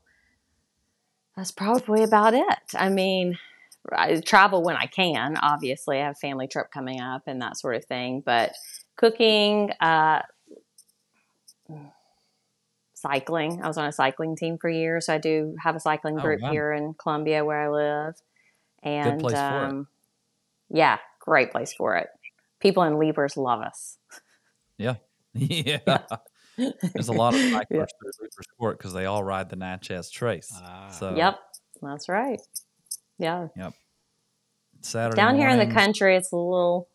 [1.36, 2.60] that's probably about it.
[2.76, 3.38] I mean,
[3.92, 5.38] I travel when I can.
[5.38, 8.22] Obviously, I have a family trip coming up and that sort of thing.
[8.26, 8.52] But
[9.02, 10.22] cooking, uh,
[12.94, 13.62] cycling.
[13.64, 15.08] I was on a cycling team for years.
[15.08, 16.52] So I do have a cycling Oh, group wow.
[16.52, 18.16] here in Columbia where I live.
[18.84, 19.70] And place for it.
[19.70, 19.88] um,
[20.70, 22.10] yeah, great place for it.
[22.60, 23.98] People in Leiper's love us.
[24.78, 24.96] Yeah,
[25.34, 25.78] Yeah.
[26.58, 27.86] there's a lot of cyclists Yeah.
[28.02, 30.52] through Leiper's Fork because they all ride the Natchez Trace.
[30.56, 30.88] Ah.
[30.90, 31.40] so Yep,
[31.84, 32.42] that's right.
[33.20, 33.50] Yeah.
[33.56, 33.74] Yep.
[34.82, 36.88] Saturday down here in the country, it's a little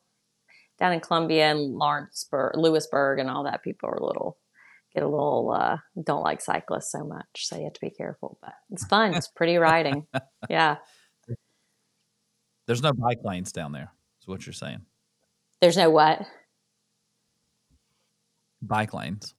[0.78, 3.62] down in Columbia and Lawrenceburg, Lewisburg, and all that.
[3.62, 4.38] People are a little
[4.94, 8.38] get a little uh, don't like cyclists so much, so you have to be careful.
[8.40, 9.14] But it's fun.
[9.14, 10.06] It's pretty riding.
[10.48, 10.76] Yeah,
[12.66, 13.90] There's no bike lanes down there.
[14.20, 14.82] Is what you're saying?
[15.60, 16.24] there's no what.
[18.62, 19.34] Bike lanes.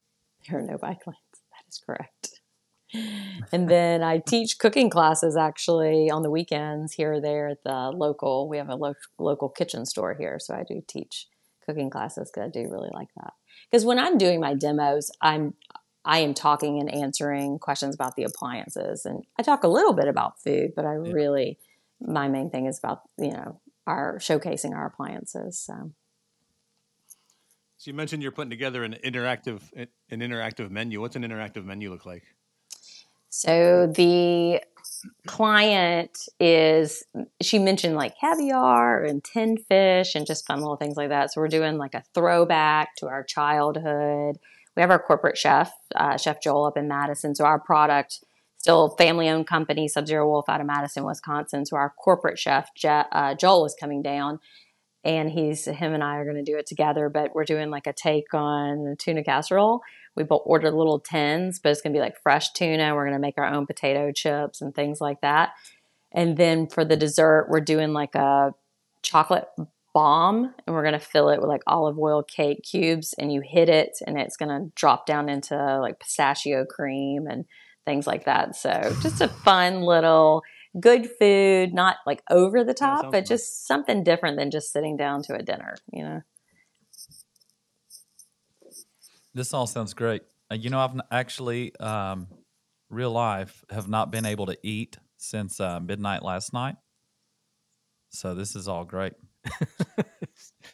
[0.50, 1.17] There are no bike lanes.
[1.34, 2.37] That is correct.
[3.52, 7.91] And then I teach cooking classes actually on the weekends here or there at the
[7.95, 8.50] local.
[8.50, 11.28] We have a lo- local kitchen store here, so I do teach
[11.65, 13.34] cooking classes because I do really like that.
[13.69, 15.54] Because when I'm doing my demos, I'm
[16.06, 20.08] I am talking and answering questions about the appliances, and I talk a little bit
[20.08, 21.12] about food, but I Yeah.
[21.12, 21.60] really
[22.00, 25.60] my main thing is about you know our showcasing our appliances.
[25.60, 25.91] So
[27.78, 31.00] So you mentioned you're putting together an interactive an interactive menu.
[31.02, 32.23] What's an interactive menu look like?
[33.38, 34.63] So the
[35.28, 37.04] client is
[37.39, 41.32] she mentioned like caviar and tin fish and just fun little things like that.
[41.32, 44.38] So we're doing like a throwback to our childhood.
[44.76, 47.36] We have our corporate chef, uh, Chef Joel up in Madison.
[47.36, 48.21] So our product,
[48.58, 51.63] still family owned company, Sub Zero Wolf out of Madison, Wisconsin.
[51.67, 54.39] So our corporate chef, Je- uh, Joel, is coming down
[55.08, 57.10] and he's him and I are going to do it together.
[57.10, 59.82] But we're doing like a take on tuna casserole.
[60.15, 62.93] We both ordered little tins, but it's going to be like fresh tuna.
[62.93, 65.52] We're going to make our own potato chips and things like that.
[66.12, 68.54] And then for the dessert, we're doing like a
[69.02, 69.48] chocolate
[69.93, 73.41] bomb and we're going to fill it with like olive oil cake cubes and you
[73.41, 77.46] hit it and it's going to drop down into like pistachio cream and
[77.86, 78.56] things like that.
[78.58, 80.43] So just a fun little
[80.79, 83.27] good food, not like over the top, but nice.
[83.27, 86.21] just something different than just sitting down to a dinner, you know.
[89.33, 90.23] This all sounds great.
[90.51, 92.27] Uh, you know, I've actually, um,
[92.89, 96.75] real life, have not been able to eat since uh, midnight last night.
[98.09, 99.13] So this is all great.
[99.45, 99.51] I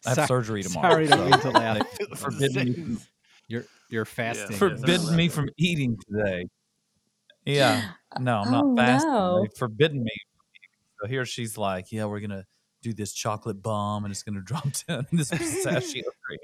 [0.05, 1.05] have sorry, surgery tomorrow.
[1.05, 2.15] Sorry to so.
[2.15, 2.99] Forbidden.
[3.47, 4.51] You're you're fasting.
[4.51, 4.57] Yeah.
[4.57, 6.45] Forbidden me from eating today.
[7.45, 9.09] Yeah, no, I'm not Oh, fasting.
[9.11, 9.41] no.
[9.41, 10.11] They've forbidden me.
[11.01, 12.45] So here she's like, "Yeah, we're gonna
[12.81, 16.39] do this chocolate bomb, and it's gonna drop down in this pistachio cream."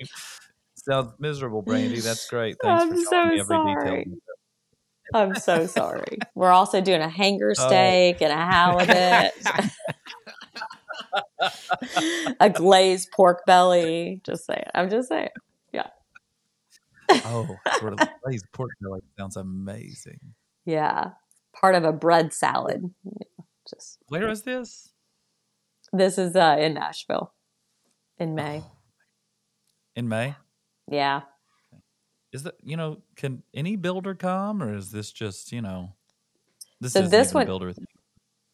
[0.75, 1.99] Sounds miserable, Brandie.
[1.99, 2.55] That's great.
[2.61, 3.83] Thanks I'm for telling me so every detail.
[3.83, 4.05] sorry.
[5.13, 6.17] I'm so sorry.
[6.35, 7.67] We're also doing a hanger Oh.
[7.67, 9.33] steak and a halibut,
[12.39, 14.21] a glazed pork belly.
[14.23, 14.63] Just saying.
[14.73, 15.29] I'm just saying.
[15.73, 15.87] Yeah.
[17.09, 17.55] oh,
[18.23, 20.19] glazed pork belly sounds amazing.
[20.69, 21.11] Yeah.
[21.59, 22.91] Part of a bread salad.
[23.69, 24.89] Just Where is this?
[25.91, 27.33] this is uh, in Nashville
[28.19, 28.61] in May.
[28.63, 28.71] Oh,
[29.95, 30.35] in May.
[30.87, 31.21] Yeah.
[32.31, 33.01] Is that you know?
[33.15, 35.93] Can any builder come, or is this just you know?
[36.79, 37.73] This So isn't this a one- builder.
[37.73, 37.85] thing.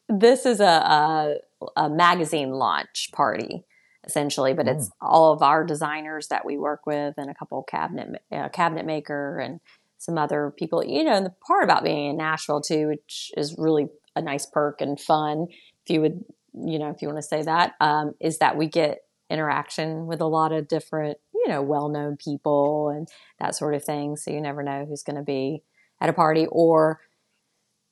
[0.08, 1.34] This is a, a,
[1.76, 3.64] a magazine launch party,
[4.04, 5.06] essentially, but it's Oh.
[5.06, 9.38] all of our designers that we work with and a couple cabinet uh, cabinet maker
[9.38, 9.60] and
[9.98, 10.84] some other people.
[10.84, 14.80] You know, the part about being in Nashville too, which is really a nice perk
[14.80, 18.38] and fun, if you would, you know, if you want to say that, um, is
[18.38, 23.08] that we get interaction with a lot of different, you know, well known people and
[23.38, 24.16] that sort of thing.
[24.16, 25.62] So you never know who's going to be
[26.00, 27.00] at a party or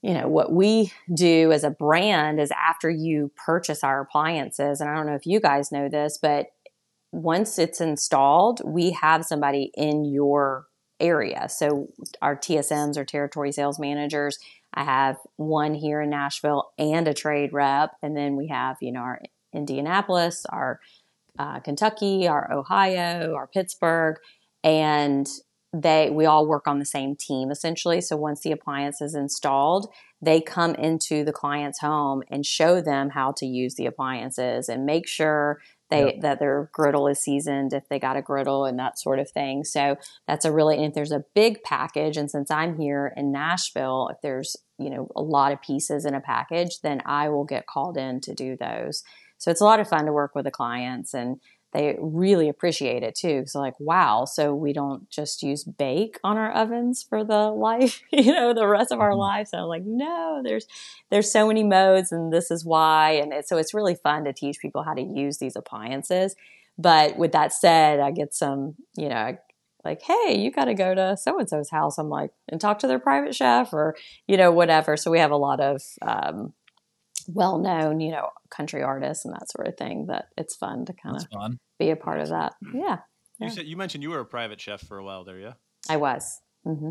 [0.03, 4.90] you know what we do as a brand is after you purchase our appliances and
[4.90, 6.49] i don't know if you guys know this but
[7.11, 10.67] once it's installed we have somebody in your
[11.05, 11.49] area.
[11.49, 11.88] So
[12.23, 14.38] our tsms or territory sales managers
[14.75, 17.93] i have one here in nashville and a trade rep.
[18.03, 19.21] And then we have you know our
[19.53, 20.81] indianapolis our
[21.38, 24.17] uh, kentucky our ohio our pittsburgh.
[24.62, 25.29] And
[25.73, 28.01] they we all work on the same team essentially.
[28.01, 29.93] So once the appliance is installed
[30.25, 34.87] they come into the client's home and show them how to use the appliances and
[34.87, 38.99] make sure they that their griddle is seasoned if they got a griddle and that
[38.99, 39.64] sort of thing.
[39.64, 43.33] So that's a really and if there's a big package and since i'm here in
[43.33, 47.44] nashville if there's you know a lot of pieces in a package then i will
[47.44, 49.03] get called in to do those.
[49.38, 51.38] So it's a lot of fun to work with the clients and
[51.75, 53.41] they really appreciate it too.
[53.41, 58.01] Because like, wow, so we don't just use bake on our ovens for the life,
[58.13, 59.19] you know, the rest of our Mhm.
[59.19, 59.51] lives.
[59.53, 60.67] And I'm like, no, there's
[61.11, 63.13] there's so many modes, and this is why.
[63.13, 66.37] And it, so it's really fun to teach people how to use these appliances.
[66.79, 69.37] But with that said, I get some, you know,
[69.85, 71.99] like, hey, you got to go to so and so's house.
[71.99, 74.97] I'm like, and talk to their private chef or you know whatever.
[74.97, 76.53] So we have a lot of um,
[77.29, 80.07] well known, you know, country artists and that sort of thing.
[80.07, 81.59] That it's fun to kind of fun.
[81.79, 82.55] be a part of that.
[82.73, 82.99] Yeah,
[83.39, 83.49] You Yeah.
[83.49, 85.55] said you mentioned you were a private chef for a while there, yeah?
[85.89, 86.41] I was.
[86.67, 86.91] Mm-hmm.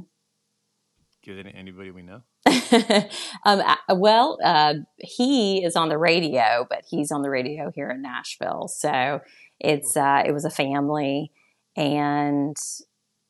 [1.23, 2.21] Give it to anybody we know.
[3.45, 8.01] um, well, uh, he is on the radio, but he's on the radio here in
[8.01, 8.67] Nashville.
[8.67, 9.21] So
[9.59, 11.31] it's uh, it was a family
[11.77, 12.55] and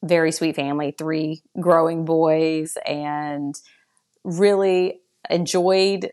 [0.04, 3.54] very sweet family, three growing boys, and
[4.24, 6.12] really enjoyed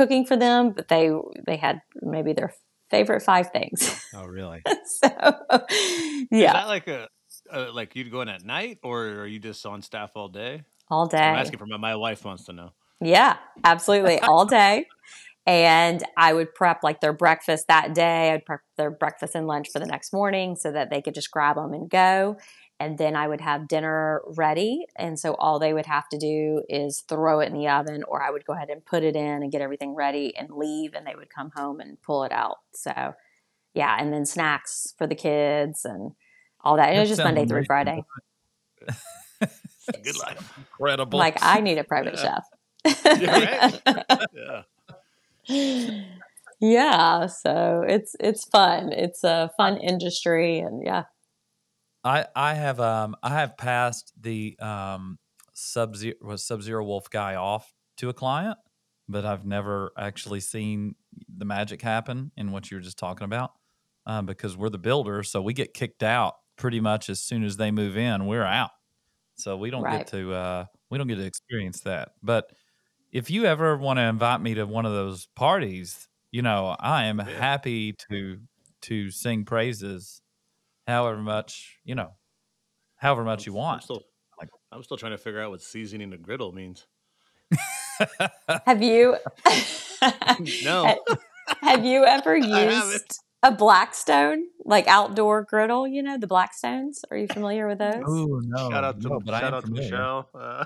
[0.00, 0.72] cooking for them.
[0.72, 1.10] But they
[1.46, 2.54] they had maybe their
[2.90, 3.96] favorite five things.
[4.14, 4.60] Oh, really?
[4.84, 5.08] So
[6.32, 7.08] yeah, that like a,
[7.52, 10.64] uh, like you'd go in at night or are you just on staff all day?
[10.90, 11.18] all day.
[11.18, 12.70] I'm asking for my, my wife wants to know.
[13.00, 14.18] Yeah, absolutely.
[14.18, 14.86] All day.
[15.46, 18.32] And I would prep like their breakfast that day.
[18.32, 21.30] I'd prep their breakfast and lunch for the next morning so that they could just
[21.30, 22.36] grab them and go.
[22.80, 24.86] And then I would have dinner ready.
[24.96, 28.22] And so all they would have to do is throw it in the oven, or
[28.22, 30.94] I would go ahead and put it in and get everything ready and leave.
[30.94, 32.56] And they would come home and pull it out.
[32.72, 33.14] So,
[33.74, 33.96] yeah.
[34.00, 36.12] And then snacks for the kids and
[36.62, 36.88] all that.
[36.88, 37.64] And it was just Monday through.
[37.66, 38.02] Friday.
[40.02, 40.52] Good life.
[40.56, 41.18] Incredible.
[41.18, 42.22] Like, I need a private Yeah.
[42.22, 42.44] chef.
[44.32, 44.62] Yeah,
[46.60, 51.04] yeah so it's it's fun it's a fun industry and yeah
[52.04, 55.18] I I have um I have passed the um
[55.54, 58.58] sub zero was sub zero wolf guy off to a client,
[59.08, 60.94] but I've never actually seen
[61.28, 63.52] the magic happen in what you were just talking about.
[64.06, 67.58] Um, because we're the builder, so we get kicked out pretty much as soon as
[67.58, 68.26] they move in.
[68.26, 68.70] We're out,
[69.36, 69.88] so we don't Right.
[69.88, 72.12] get to uh we don't get to experience that.
[72.22, 72.52] But
[73.12, 77.06] if you ever want to invite me to one of those parties, you know I
[77.06, 78.40] am happy to
[78.82, 80.22] to sing praises
[80.86, 82.10] however much you know
[82.96, 84.02] however much you I'm want still,
[84.38, 86.86] Like- I'm still trying to figure out what seasoning a griddle means.
[88.66, 89.16] have you
[90.64, 90.96] No.
[91.62, 97.02] have you ever used a Blackstone, like outdoor griddle, you know, the Blackstones.
[97.10, 98.02] Are you familiar with those?
[98.06, 98.70] Oh no!
[98.70, 99.70] shout out to no, shout am out to.
[99.70, 100.28] Michelle.
[100.34, 100.64] Uh,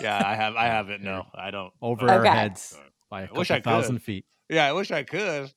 [0.00, 1.00] yeah, I have I have it.
[1.02, 1.72] No, I don't.
[1.82, 2.78] Over but- our heads
[3.10, 3.64] by a I couple wish I could.
[3.64, 4.24] thousand feet.
[4.48, 5.52] Yeah, I wish I could.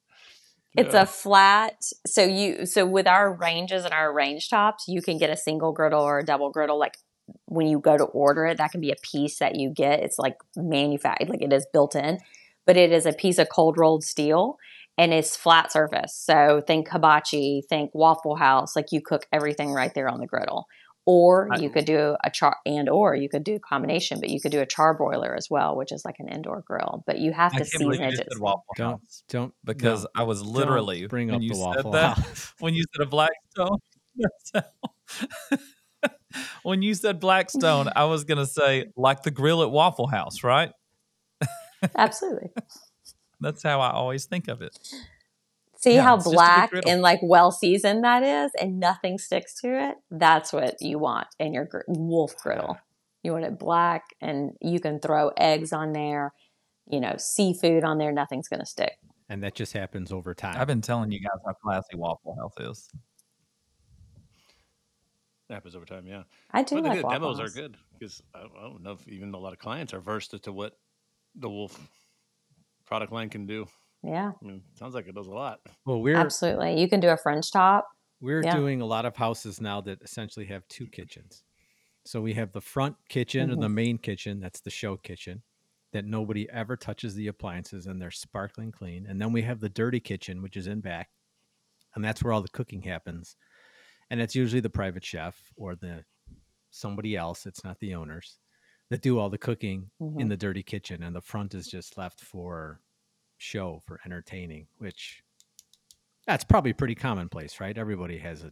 [0.78, 1.02] It's Yeah.
[1.02, 1.84] a flat.
[2.06, 5.72] So you so with our ranges and our range tops, you can get a single
[5.72, 6.78] griddle or a double griddle.
[6.80, 6.98] Like
[7.46, 10.00] when you go to order it, that can be a piece that you get.
[10.00, 12.20] It's like manufactured, like it is built in,
[12.66, 14.58] but it is a piece of cold rolled steel
[14.98, 16.14] and it's flat surface.
[16.16, 18.76] So think hibachi, think Waffle House.
[18.76, 20.68] Like you cook everything right there on the griddle.
[21.12, 24.30] Or I- you could do a char and or you could do a combination, but
[24.30, 27.04] you could do a char broiler as well, which is like an indoor grill.
[27.08, 28.10] But you have I to can't season it.
[28.12, 31.50] just just- said Waffle Don't House don't because no, I was literally bring up you
[31.50, 32.54] the said Waffle that House.
[32.60, 33.80] when you said a Blackstone.
[34.16, 34.68] that's
[36.64, 40.72] when you said Blackstone, I was gonna say like the grill at Waffle House, right?
[41.96, 42.50] Absolutely.
[43.42, 44.78] That's how I always think of it.
[45.82, 48.80] See Yeah, how it's just a big black and like well seasoned that is, and
[48.80, 49.96] nothing sticks to it.
[50.12, 52.78] That's what you want in your gr- wolf griddle.
[53.24, 56.34] You want it black, and you can throw eggs on there,
[56.90, 58.12] you know, seafood on there.
[58.12, 58.94] Nothing's going to stick.
[59.30, 60.56] and that just happens over time.
[60.60, 62.90] I've been telling you guys how classy Waffle House is.
[65.50, 66.06] It happens over time.
[66.06, 67.50] Yeah, I do but the like good demos House.
[67.50, 70.34] are good because I, I don't know if even a lot of clients are versed
[70.34, 70.78] as to what
[71.36, 71.80] the Wolf
[72.86, 73.68] product line can do.
[74.04, 75.60] Yeah, I mean, sounds like it does a lot.
[75.86, 76.80] well, we're absolutely.
[76.80, 77.88] You can do a French top.
[78.22, 78.56] we're Yeah.
[78.56, 81.44] doing a lot of houses now that essentially have two kitchens.
[82.06, 85.44] So we have the front kitchen or the main kitchen, that's the show kitchen,
[85.94, 89.06] that nobody ever touches the appliances and they're sparkling clean.
[89.08, 91.10] And then we have the dirty kitchen, which is in back,
[91.96, 93.36] and that's where all the cooking happens.
[94.10, 96.06] And it's usually the private chef or the
[96.72, 98.40] somebody else, it's not the owners,
[98.90, 100.20] that do all the cooking Mhm.
[100.22, 102.82] in the dirty kitchen and the front is just left for
[103.40, 105.24] show for entertaining, which
[106.28, 107.76] that's probably pretty commonplace, right?
[107.76, 108.52] Everybody has a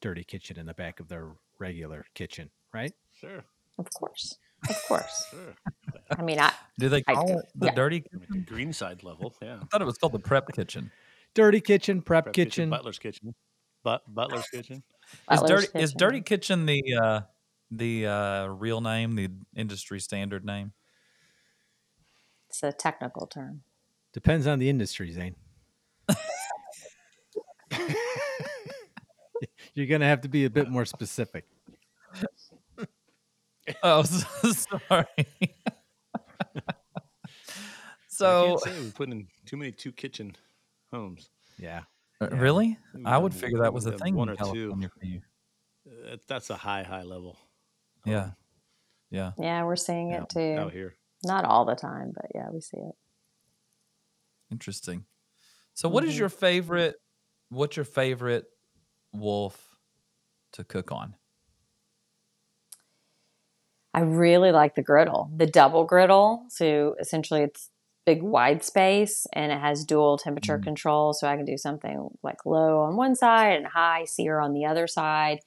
[0.00, 2.92] dirty kitchen in the back of their regular kitchen, right?
[3.18, 3.42] Sure,
[3.78, 5.26] Of course, of course.
[5.30, 5.54] sure.
[6.16, 7.74] I mean, I Do they call do, it the yeah.
[7.74, 8.44] dirty kitchen?
[8.46, 9.34] green side level.
[9.42, 10.92] Yeah, I thought it was called the prep kitchen.
[11.34, 12.70] Dirty kitchen, prep, Prep kitchen.
[12.70, 13.34] Butler's kitchen,
[13.82, 14.82] but Butler's kitchen.
[15.30, 17.20] Is Butler's dirty is dirty kitchen the uh
[17.70, 20.72] the uh real name, the industry standard name?
[22.48, 23.62] It's a technical term.
[24.12, 25.36] Depends on the industry, Zane.
[29.74, 31.44] You're gonna have to be a bit more specific.
[33.84, 35.04] Oh, sorry.
[38.08, 40.34] So can't say we put in too many two kitchen
[40.92, 41.30] homes.
[41.56, 41.82] Yeah.
[42.20, 42.38] uh, Yeah.
[42.38, 44.42] really, We I would have- figure that was we a thing one or two.
[44.44, 45.00] California for.
[46.12, 47.38] Uh, that's a high, high level.
[48.04, 48.32] Yeah,
[49.10, 49.32] yeah.
[49.38, 50.56] Yeah, we're seeing Yeah, it too.
[50.58, 50.96] out here.
[51.24, 52.94] Not all the time, but yeah, we see it.
[54.50, 55.04] Interesting.
[55.74, 56.18] So, what is Mhm.
[56.18, 56.96] your favorite?
[57.50, 58.46] What's your favorite
[59.12, 59.76] wolf
[60.52, 61.16] to cook on?
[63.92, 66.44] I really like the griddle, the double griddle.
[66.48, 67.70] So essentially, it's
[68.06, 70.64] big wide space and it has dual temperature Mm.
[70.64, 71.12] control.
[71.12, 74.64] So I can do something like low on one side and high sear on the
[74.64, 75.40] other side.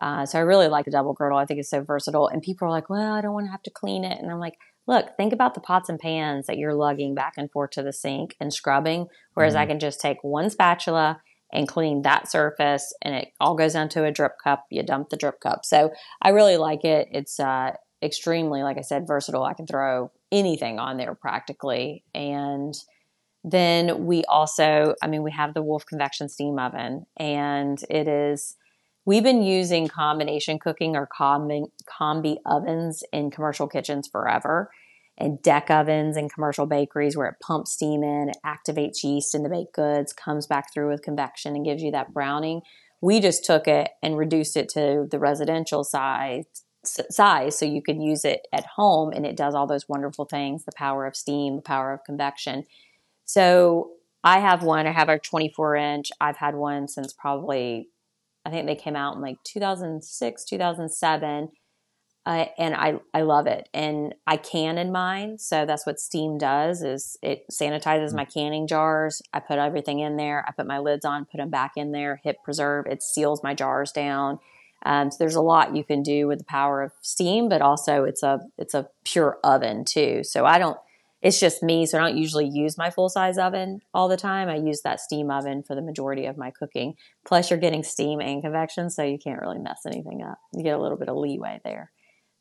[0.00, 1.38] Uh, so I really like the double griddle.
[1.38, 2.28] I think it's so versatile.
[2.28, 4.20] And people are like, well, I don't want to have to clean it.
[4.20, 7.50] And I'm like, look, think about the pots and pans that you're lugging back and
[7.50, 9.06] forth to the sink and scrubbing.
[9.34, 11.20] Whereas I can just take one spatula
[11.52, 14.64] and clean that surface and it all goes down a drip cup.
[14.70, 15.64] You dump the drip cup.
[15.64, 17.08] So I really like it.
[17.12, 17.72] It's uh,
[18.02, 19.44] extremely, like I said, versatile.
[19.44, 22.04] I can throw anything on there practically.
[22.14, 22.74] And
[23.44, 28.56] then we also, I mean, we have the Wolf convection steam oven, and it is.
[29.06, 34.70] We've been using combination cooking or combi, combi ovens in commercial kitchens forever,
[35.18, 39.42] and deck ovens in commercial bakeries where it pumps steam in, it activates yeast in
[39.42, 42.62] the baked goods, comes back through with convection, and gives you that browning.
[43.02, 46.46] We just took it and reduced it to the residential size
[46.86, 50.66] size so you could use it at home and it does all those wonderful things
[50.66, 52.62] the power of steam the power of convection
[53.24, 53.90] so
[54.22, 57.88] i have one i have a 24 inch i've had one since probably
[58.44, 61.48] i think they came out in like 2006 2007
[62.26, 63.68] uh, and I, I love it.
[63.74, 68.66] And i can in mine so that's what steam does is it sanitizes my canning
[68.66, 69.20] jars.
[69.32, 70.44] I put everything in there.
[70.48, 72.86] I put my lids on put them back in there hit preserve.
[72.86, 74.38] It seals my jars down.
[74.84, 78.04] Um, so there's a lot you can do with the power of steam, but also
[78.04, 80.22] it's a it's a pure oven too.
[80.24, 80.78] So I don't.
[81.24, 84.50] It's just me, so I don't usually use my full size oven all the time.
[84.50, 86.96] I use that steam oven for the majority of my cooking.
[87.24, 90.36] Plus, you're getting steam and convection, so you can't really mess anything up.
[90.52, 91.90] You get a little bit of leeway there.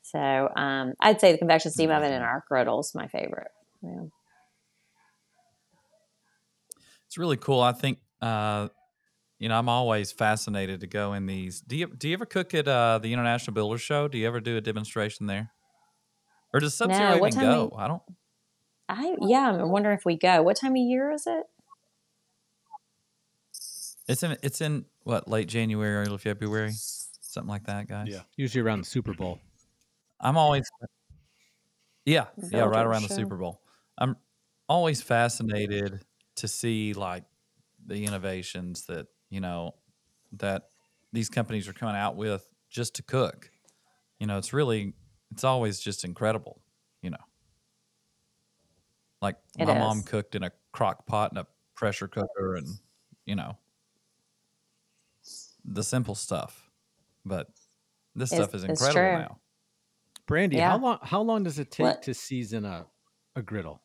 [0.01, 0.19] So
[0.57, 3.51] um, I'd say the convection steam oven and our griddle's my favorite.
[3.81, 4.01] Yeah.
[7.07, 7.61] It's really cool.
[7.61, 8.67] I think uh,
[9.39, 11.61] you know I'm always fascinated to go in these.
[11.61, 14.09] Do you do you ever cook at uh, the International Builders Show?
[14.09, 15.51] Do you ever do a demonstration there,
[16.53, 17.71] or does Sub Zero No, even go?
[17.71, 18.01] we- I don't.
[18.89, 20.41] I yeah, I'm wondering if we go.
[20.43, 21.43] What time of year is it?
[24.07, 28.07] It's in it's in what late January, early February, something like that, guys.
[28.09, 28.21] Yeah.
[28.35, 29.39] Usually around the Super Bowl.
[30.19, 30.69] I'm always
[32.05, 33.13] yeah yeah right Builder around the.
[33.13, 33.61] Super Bowl.
[33.97, 34.17] I'm
[34.67, 36.01] always fascinated
[36.35, 37.23] to see like
[37.85, 39.75] the innovations that you know
[40.33, 40.63] that
[41.11, 43.49] these companies are coming out with just to cook.
[44.19, 44.93] You know, it's really
[45.31, 46.62] it's always just incredible.
[49.57, 52.55] You know, like It my mom cooked in a crock pot and a pressure cooker,
[52.55, 52.67] and
[53.25, 53.57] you know
[55.65, 56.69] the simple stuff.
[57.25, 57.47] But
[58.15, 59.39] this It's- stuff is incredible now.
[60.25, 60.71] Brandie, Yeah.
[60.71, 62.01] how long how long does it take What?
[62.03, 62.85] to season a,
[63.35, 63.81] a griddle?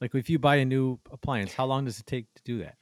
[0.00, 2.76] Like if you buy a new appliance, how long does it take to do that?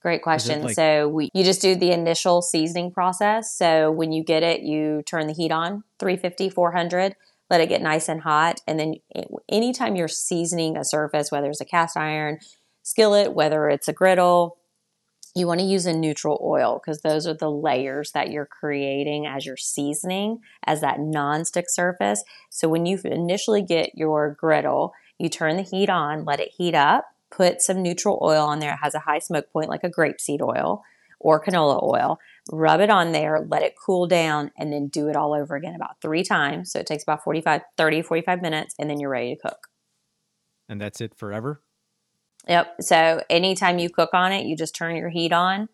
[0.00, 0.62] Great question.
[0.62, 3.52] like- so we you just do the initial seasoning process.
[3.56, 7.16] So when you get it, you turn the heat on 350, 400,
[7.50, 8.94] let it get nice and hot, and then
[9.48, 12.38] anytime you're seasoning a surface, whether it's a cast iron
[12.82, 14.58] skillet, whether it's a griddle,
[15.34, 19.26] you want to use a neutral oil because those are the layers that you're creating
[19.26, 22.24] as you're seasoning as that non-stick surface.
[22.50, 26.74] So when you initially get your griddle, you turn the heat on, let it heat
[26.74, 28.72] up, put some neutral oil on there.
[28.72, 30.82] It has a high smoke point like a grapeseed oil
[31.18, 32.18] or canola oil.
[32.52, 35.74] Rub it on there, let it cool down, and then do it all over again
[35.74, 36.70] about three times.
[36.70, 39.68] So it takes about 45, 30, 45 minutes, and then you're ready to cook.
[40.68, 41.62] And that's it forever?
[42.48, 42.76] Yep.
[42.80, 45.68] So anytime you cook on it, you just turn your heat on.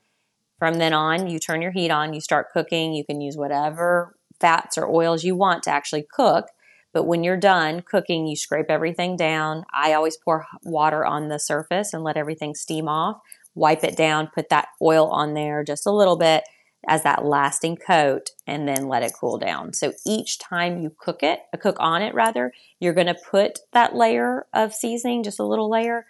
[0.58, 2.94] From then on, you turn your heat on, you start cooking.
[2.94, 6.48] You can use whatever fats or oils you want to actually cook.
[6.92, 9.64] But when you're done cooking, you scrape everything down.
[9.72, 13.20] I always pour water on the surface and let everything steam off.
[13.54, 16.44] Wipe it down, put that oil on there just a little bit
[16.88, 19.72] as that lasting coat, and then let it cool down.
[19.72, 23.60] So each time you cook it, uh, cook on it rather, you're going to put
[23.72, 26.06] that layer of seasoning, just a little layer,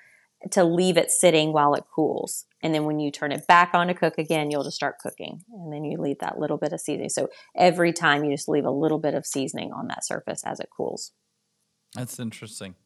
[0.51, 2.47] to leave it sitting while it cools.
[2.63, 5.43] And then when you turn it back on to cook again, you'll just start cooking.
[5.53, 7.11] And then you leave that little bit of seasoning.
[7.11, 10.59] So every time you just leave a little bit of seasoning on that surface as
[10.59, 11.13] it cools.
[11.95, 12.77] That's interesting.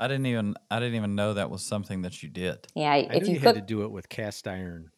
[0.00, 2.68] I didn't even I didn't even know that was something that you did.
[2.74, 4.92] Yeah, I if knew you you cook had to do it with cast iron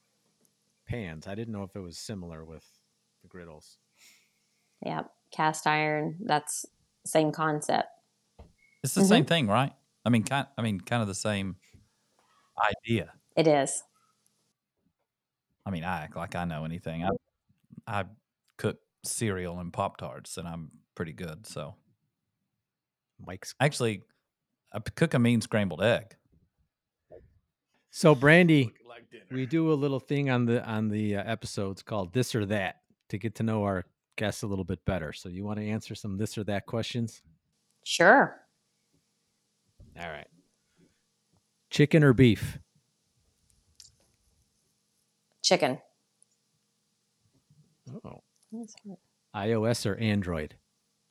[0.87, 1.27] pans.
[1.27, 2.81] I didn't know if it was similar with
[3.23, 3.79] the griddles.
[4.85, 6.67] yeah, cast iron, that's
[7.07, 7.89] same concept.
[8.83, 9.05] It's the Mm-hmm.
[9.05, 9.73] same thing, right?
[10.05, 11.57] I mean, kind I mean, kind of the same
[12.59, 13.15] idea.
[13.37, 13.85] It is.
[15.67, 17.05] I mean, I act like I know anything.
[17.05, 17.11] I
[17.87, 18.07] I
[18.59, 21.47] cook cereal and pop tarts, and I'm pretty good.
[21.47, 21.77] So
[23.19, 24.03] Mike's actually,
[24.75, 26.17] I p- cook a mean scrambled egg.
[27.91, 32.13] So Brandie, Like we do a little thing on the on the uh, episodes called
[32.13, 33.85] this or that to get to know our
[34.17, 35.13] guests a little bit better.
[35.13, 37.23] So you want to answer some this or that questions?
[37.85, 38.41] Sure.
[40.01, 40.27] All right.
[41.71, 42.59] Chicken or beef?
[45.43, 45.79] Chicken.
[48.05, 48.23] Oh.
[49.37, 50.57] iOS or Android?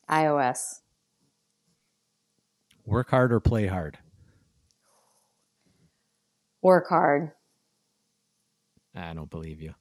[0.10, 0.82] iOS.
[2.86, 3.98] Work hard or play hard?
[6.62, 7.32] Work hard.
[8.96, 9.74] I don't believe you.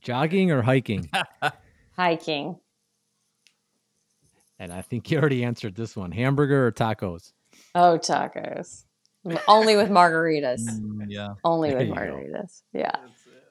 [0.00, 1.08] Jogging or hiking?
[1.96, 2.58] Hiking.
[4.58, 6.10] and I think you already answered this one.
[6.12, 7.32] Hamburger or tacos?
[7.74, 8.84] Oh, tacos.
[9.46, 10.60] Only with margaritas.
[10.68, 12.00] Mm, yeah, Only There with you go.
[12.00, 12.62] margaritas.
[12.72, 12.90] Yeah.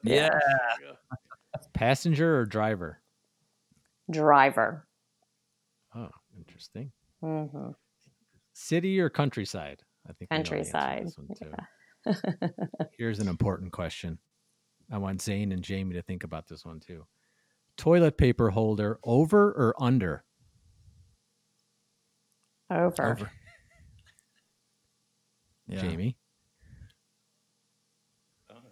[0.04, 0.30] yeah.
[1.74, 3.00] Passenger or driver?
[4.10, 4.86] Driver.
[5.96, 6.92] Oh, interesting.
[7.22, 7.72] Hmm
[8.54, 9.82] City or countryside?
[10.10, 11.08] I think we know the answer to Countryside.
[11.08, 12.88] this one, too.
[12.98, 14.18] Here's an important question.
[14.92, 17.06] I want Zane and Jamie to think about this one too.
[17.78, 20.26] Toilet paper holder over or under?
[22.70, 23.12] Over.
[23.12, 23.32] Over.
[25.68, 25.80] Yeah.
[25.80, 26.18] Jamie.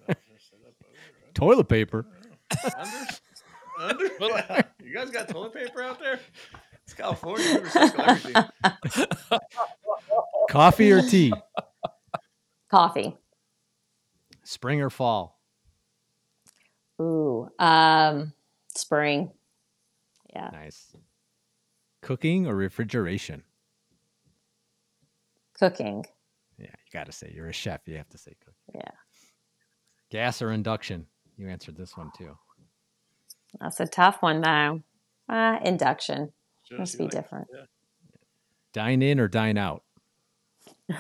[1.34, 2.06] Toilet paper.
[3.80, 4.10] Under?
[4.20, 4.62] Yeah.
[4.84, 6.20] You guys got toilet paper out there?
[7.00, 7.46] It's California.
[7.54, 9.40] We recycle everything.
[10.50, 11.34] Coffee or tea?
[12.70, 13.16] Coffee.
[14.44, 15.40] Spring or fall?
[17.02, 17.48] Ooh.
[17.58, 18.34] Um,
[18.76, 19.32] spring.
[20.34, 20.50] Yeah.
[20.52, 20.94] Nice.
[22.02, 23.44] Cooking or refrigeration?
[25.54, 26.06] Cooking.
[26.58, 27.82] Yeah, you got to say you're a chef.
[27.86, 28.82] You have to say cooking.
[28.82, 28.92] Yeah.
[30.10, 31.06] Gas or induction?
[31.38, 32.38] You answered this one too.
[33.60, 34.82] That's a tough one though.
[35.30, 36.34] Uh, induction.
[36.70, 37.48] Shows Must be like- different.
[37.54, 37.66] yeah.
[38.74, 39.84] Dine in or dine out?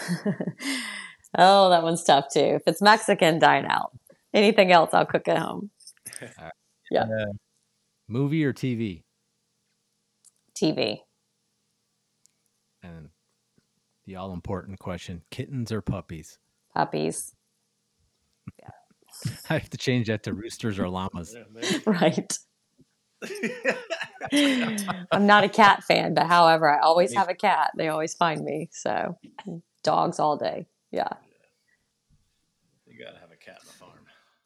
[1.37, 2.39] Oh, that one's tough too.
[2.39, 3.91] If it's Mexican, dine out.
[4.33, 5.69] Anything else, I'll cook at home.
[6.91, 7.03] Yeah.
[7.03, 7.33] Uh,
[8.07, 9.03] movie or TV?
[10.59, 11.01] TV.
[12.81, 13.09] And
[14.07, 16.39] the all important question kittens or puppies?
[16.73, 17.35] Puppies.
[18.57, 18.69] Yeah.
[19.51, 21.35] I have to change that to roosters or llamas.
[21.37, 22.35] Yeah, Right.
[25.11, 27.71] I'm not a cat fan, but however, I always have a cat.
[27.77, 28.69] They always find me.
[28.71, 29.17] So
[29.83, 30.67] dogs all day.
[30.91, 31.09] Yeah.
[32.87, 33.91] you gotta have a cat on the farm.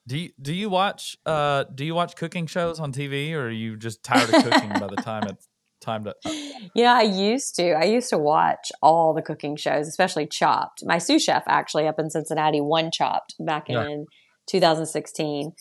[0.08, 3.52] Do you do you watch uh do you watch cooking shows on TV or are
[3.52, 5.48] you just tired of cooking by the time it's
[5.80, 6.16] time to
[6.76, 7.72] Yeah, I used to.
[7.74, 10.84] I used to watch all the cooking shows, especially Chopped.
[10.86, 13.86] My sous chef actually up in Cincinnati won Chopped back Yeah.
[13.86, 14.06] in
[14.48, 15.54] 2016.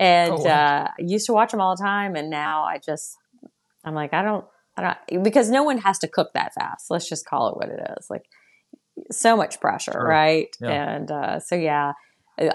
[0.00, 0.50] And Oh, wow.
[0.84, 2.16] uh, I used to watch them all the time.
[2.16, 3.16] And now I just,
[3.84, 4.44] I'm like, I don't,
[4.76, 6.90] I don't, because no one has to cook that fast.
[6.90, 8.06] Let's just call it what it is.
[8.10, 8.24] Like,
[9.10, 10.06] so much pressure, Sure.
[10.06, 10.48] right?
[10.60, 10.70] Yeah.
[10.94, 11.92] And uh, so, yeah,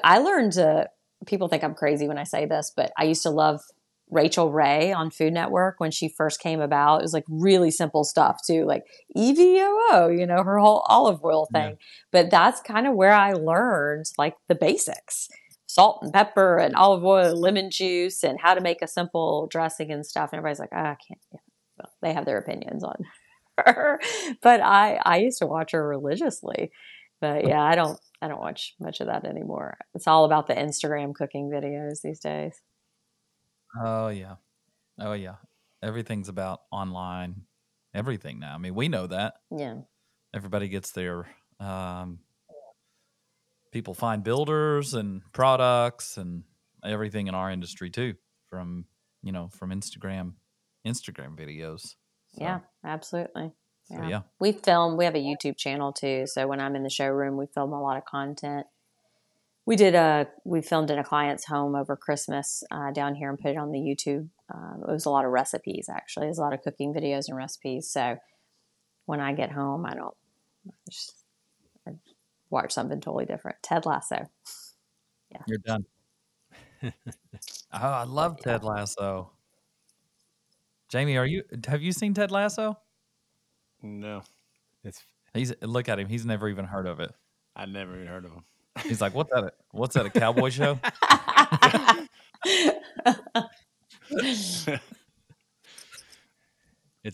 [0.03, 0.89] I learned to,
[1.25, 3.61] people think I'm crazy when I say this, but I used to love
[4.09, 6.99] Rachael Ray on Food Network when she first came about.
[6.99, 8.83] It was like really simple stuff too, like
[9.15, 11.61] EVOO, you know, her whole olive oil Yeah.
[11.61, 11.77] thing.
[12.11, 15.29] But that's kind of where I learned like the basics
[15.69, 19.91] salt and pepper and olive oil, lemon juice, and how to make a simple dressing
[19.91, 20.31] and stuff.
[20.31, 21.21] And everybody's like, oh, I can't.
[21.31, 21.39] Yeah.
[21.77, 22.95] Well, they have their opinions on
[23.65, 23.99] her.
[24.41, 26.71] but I, I used to watch her religiously.
[27.21, 29.77] But yeah, I don't I don't watch much of that anymore.
[29.93, 32.59] It's all about the Instagram cooking videos these days.
[33.79, 34.35] Oh yeah.
[34.99, 35.35] Oh yeah.
[35.83, 37.41] Everything's about online.
[37.93, 38.55] Everything now.
[38.55, 39.35] I mean, we know that.
[39.55, 39.81] Yeah.
[40.33, 41.27] Everybody gets their
[41.59, 42.19] um
[43.71, 46.43] people find builders and products and
[46.83, 48.15] everything in our industry too
[48.49, 48.85] from,
[49.21, 50.33] you know, from Instagram
[50.87, 51.95] Instagram videos.
[52.33, 53.51] So, Yeah, absolutely.
[53.85, 54.07] so, yeah.
[54.07, 54.21] yeah.
[54.39, 56.25] We film, we have a YouTube channel too.
[56.27, 58.65] So when I'm in the showroom, we film a lot of content.
[59.65, 63.37] We did a, we filmed in a client's home over Christmas uh, down here and
[63.37, 64.29] put it on the YouTube.
[64.53, 66.25] Um, it was a lot of recipes actually.
[66.25, 67.89] There's a lot of cooking videos and recipes.
[67.91, 68.17] So
[69.05, 70.15] when I get home, I don't
[70.67, 71.13] I just
[72.49, 73.57] watch something totally different.
[73.61, 74.29] Ted Lasso.
[75.31, 75.41] Yeah.
[75.47, 75.85] You're done.
[76.83, 76.91] oh,
[77.71, 79.31] I love Ted Lasso.
[80.89, 82.77] Jamie, are you have you seen Ted Lasso?
[83.81, 84.23] No,
[84.83, 86.07] It's He's look at him.
[86.07, 87.13] He's never even heard of it.
[87.55, 88.43] I never even heard of him.
[88.83, 89.53] He's like, "What's that?
[89.71, 90.05] What's that?
[90.05, 90.79] A cowboy show?"
[94.09, 94.67] it's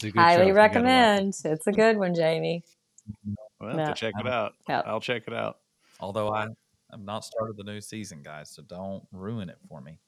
[0.04, 0.54] a good Highly you gotta watch it.
[0.54, 1.36] recommend.
[1.44, 2.64] It's a good one, Jamie.
[3.10, 3.34] Mm-hmm.
[3.60, 3.94] Well, I have No.
[3.94, 4.54] to check it out.
[4.68, 4.84] Yep.
[4.88, 5.60] I'll check it out.
[6.00, 6.48] Although I
[6.92, 10.00] have not started the new season, guys, so don't ruin it for me.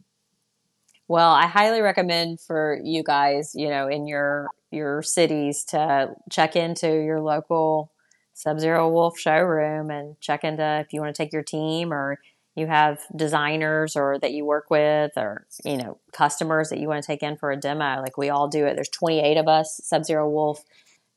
[1.07, 6.57] Well, I highly recommend for you guys, you know, in your your cities to check
[6.57, 7.91] into your local
[8.33, 12.19] Sub Zero Wolf showroom and check into if you want to take your team or
[12.55, 17.01] you have designers or that you work with or you know customers that you want
[17.01, 18.01] to take in for a demo.
[18.01, 18.75] Like we all do it.
[18.75, 20.65] There's 28 of us Sub Zero Wolf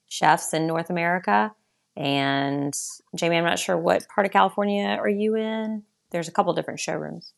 [0.08, 1.52] chefs in North America,
[2.00, 2.74] and
[3.14, 5.82] Jamie, I'm not sure what part of California are you in.
[6.10, 7.34] There's a couple different showrooms.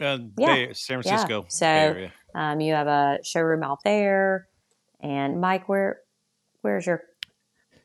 [0.00, 0.46] Uh, Yeah.
[0.54, 2.12] Bay, San Francisco So- Bay area.
[2.34, 4.48] Um, you have a showroom out there,
[5.00, 6.00] and Mike, where
[6.62, 7.02] where's your?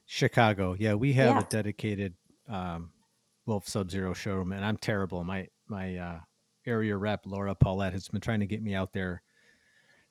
[0.05, 0.75] Chicago.
[0.79, 1.39] Yeah, we have Yeah.
[1.41, 2.15] a dedicated
[2.47, 2.91] um,
[3.45, 5.23] Wolf Sub Zero showroom, and I'm terrible.
[5.23, 6.19] My my uh,
[6.65, 9.21] area rep Laura Paulette has been trying to get me out there.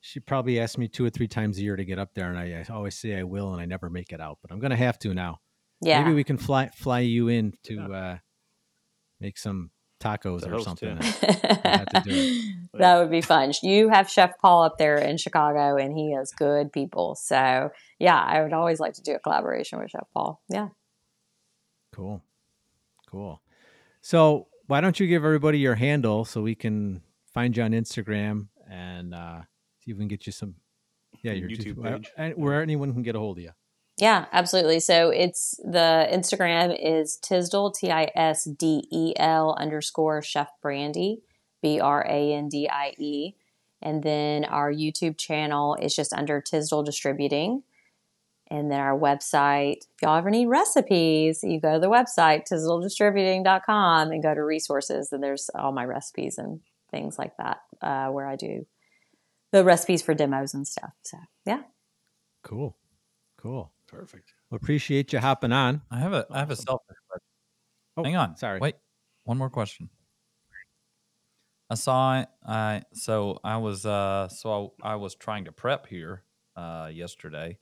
[0.00, 2.38] She probably asked me two or three times a year to get up there, and
[2.38, 4.38] I, I always say I will, and I never make it out.
[4.42, 5.40] But I'm gonna have to now.
[5.82, 8.18] Yeah, Maybe we can fly fly you in to uh,
[9.20, 9.70] make some
[10.00, 10.98] tacos To or something.
[11.00, 11.78] yeah.
[11.78, 12.40] have to do
[12.78, 13.52] that would be fun.
[13.62, 17.14] You have Chef Paul up there in Chicago, and he is good people.
[17.14, 20.40] So yeah, I would always like to do a collaboration with Chef Paul.
[20.48, 20.68] Yeah.
[21.94, 22.22] Cool.
[23.10, 23.40] Cool.
[24.00, 27.02] So why don't you give everybody your handle so we can
[27.32, 29.42] find you on Instagram and uh,
[29.80, 30.54] see if we can get you some
[31.22, 32.10] yeah, your YouTube where- page.
[32.16, 33.50] and where anyone can get a hold of you.
[33.98, 34.80] Yeah, absolutely.
[34.80, 41.22] So it's the Instagram is Tisdel T I S D E L underscore Chef Brandie
[41.62, 43.34] B R A N D I E,
[43.80, 47.62] and then our YouTube channel is just under Tisdel Distributing,
[48.50, 49.78] and then our website.
[49.94, 55.10] If y'all ever need recipes, you go to the website tisdeldistributing.com and go to resources,
[55.10, 58.66] and there's all my recipes and things like that uh, where I do
[59.52, 60.92] the recipes for demos and stuff.
[61.02, 61.16] So
[61.46, 61.62] yeah.
[62.42, 62.76] Cool.
[63.38, 63.72] Cool.
[63.88, 64.32] Perfect.
[64.50, 65.82] Well, appreciate you hopping on.
[65.90, 66.64] I have a I have a Awesome.
[66.66, 67.26] selfish question.
[67.96, 68.36] Oh, Hang on.
[68.36, 68.60] sorry.
[68.60, 68.74] Wait.
[69.24, 69.90] One more question.
[71.68, 72.28] I saw it.
[72.46, 76.22] I so I was uh so I, I was trying to prep here
[76.56, 77.58] uh yesterday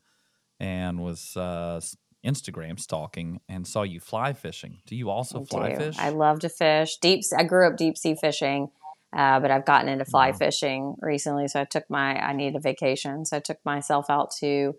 [0.61, 1.81] and was uh
[2.25, 4.79] Instagram stalking and saw you fly fishing.
[4.87, 5.77] Do you also I fly do.
[5.77, 5.97] fish?
[5.99, 6.97] I love to fish.
[6.99, 7.23] Deep.
[7.37, 8.71] I grew up deep sea fishing,
[9.15, 10.37] uh, but I've gotten into fly Wow.
[10.39, 11.49] fishing recently.
[11.49, 12.17] So I took my.
[12.19, 14.75] I needed a vacation, so I took myself out to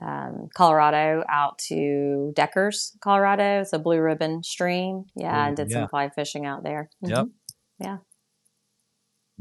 [0.00, 3.60] um, Colorado, out to Deckers, Colorado.
[3.62, 5.04] It's a blue ribbon stream.
[5.16, 5.80] Yeah, Ooh, and did yeah.
[5.80, 6.90] some fly fishing out there.
[7.02, 7.18] Yep.
[7.26, 7.30] Mhm.
[7.80, 7.96] Yeah.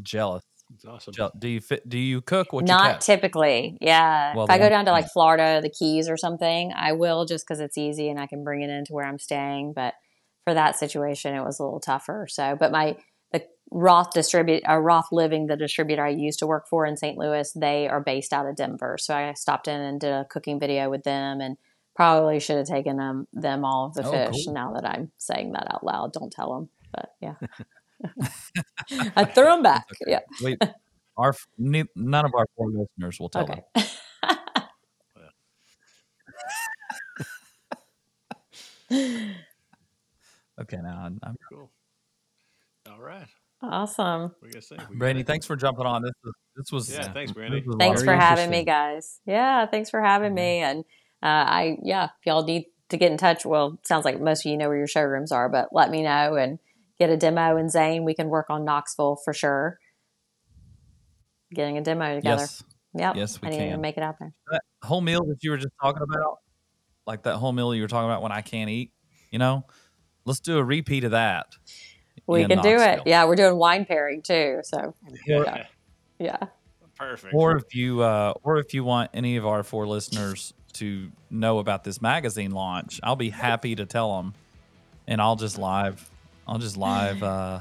[0.02, 0.44] Jealous.
[0.74, 1.14] It's awesome.
[1.14, 1.88] Jeal- Do you fit?
[1.88, 3.06] Do you cook what Not catch?
[3.06, 3.78] typically.
[3.80, 4.34] Yeah.
[4.36, 7.46] Well, if I go down to like Florida, the Keys or something, I will just
[7.46, 9.74] because it's easy and I can bring it into where I'm staying.
[9.76, 9.94] But
[10.46, 12.26] for that situation, it was a little tougher.
[12.30, 12.96] So, but my
[13.34, 17.18] the Roth distribute, uh, Roth Living, the distributor I used to work for in St.
[17.18, 18.98] Louis, they are based out of Denver.
[19.00, 21.58] So I stopped in and did a cooking video with them, and
[21.96, 24.46] probably should have taken them them all of the Oh, fish.
[24.46, 24.54] cool.
[24.54, 26.70] Now that I'm saying that out loud, don't tell them.
[26.94, 27.36] But yeah,
[29.16, 29.88] I threw them back.
[30.08, 30.22] Yeah.
[30.42, 30.60] Wait,
[31.18, 33.64] our none of our four listeners will tell Okay.
[33.76, 33.86] them.
[40.62, 41.72] Okay, now I'm, I'm Cool.
[42.90, 43.28] All right.
[43.62, 44.22] awesome.
[44.24, 44.90] What do you guys think?
[44.90, 45.24] We Brandie.
[45.24, 46.02] Thanks for jumping on.
[46.04, 47.64] This was this was Yeah, thanks, this Brandie.
[47.66, 49.20] was Thanks for having me, guys.
[49.26, 50.60] Yeah, thanks for having me.
[50.60, 50.80] And
[51.22, 54.52] uh, I, yeah, if y'all need to get in touch, well, sounds like most of
[54.52, 56.60] you know where your showrooms are, but let me know and
[57.00, 58.04] get a demo And Zane.
[58.04, 59.80] We can work on Knoxville for sure.
[61.54, 62.42] Getting a demo together.
[62.42, 62.64] Yes,
[62.96, 63.16] Yep.
[63.16, 63.82] yes, we I need to can.
[63.82, 64.34] make it out there.
[64.52, 66.40] that whole meal that you were just talking about,
[67.08, 68.92] like that whole meal you were talking about when I can't eat.
[69.32, 69.66] You know,
[70.26, 71.48] let's do a repeat of that.
[72.28, 73.02] We in can do it.
[73.06, 74.62] Yeah, we're doing wine pairing too.
[74.64, 74.94] So,
[75.28, 75.66] Yeah.
[76.20, 76.38] yeah.
[76.98, 77.34] Perfect.
[77.34, 81.60] Or if you, uh, or if you want any of our four listeners to know
[81.60, 84.34] about this magazine launch, I'll be happy to tell them,
[85.08, 86.10] and I'll just live,
[86.48, 87.60] I'll just live, uh,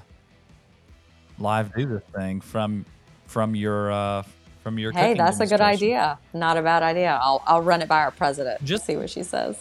[1.38, 2.84] live do this thing from
[3.26, 4.22] from your uh
[4.62, 4.92] from your.
[4.92, 6.18] Hey, that's a good idea.
[6.34, 7.18] Not a bad idea.
[7.20, 8.60] I'll, I'll run it by our president.
[8.60, 9.58] Just- Just see what she says.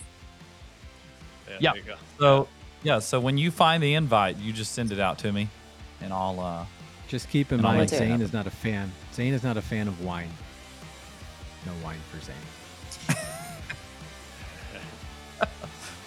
[1.47, 1.71] yeah, Yeah.
[1.73, 1.95] There you go.
[2.19, 2.47] So
[2.83, 5.49] yeah, so when you find the invite, you just send it out to me,
[6.01, 6.39] and I'll.
[6.39, 6.65] uh
[7.07, 8.21] Just keep in mind, Zane happen.
[8.25, 8.91] is not a fan.
[9.13, 10.29] Zane is not a fan of wine.
[11.65, 12.35] No wine for Zane.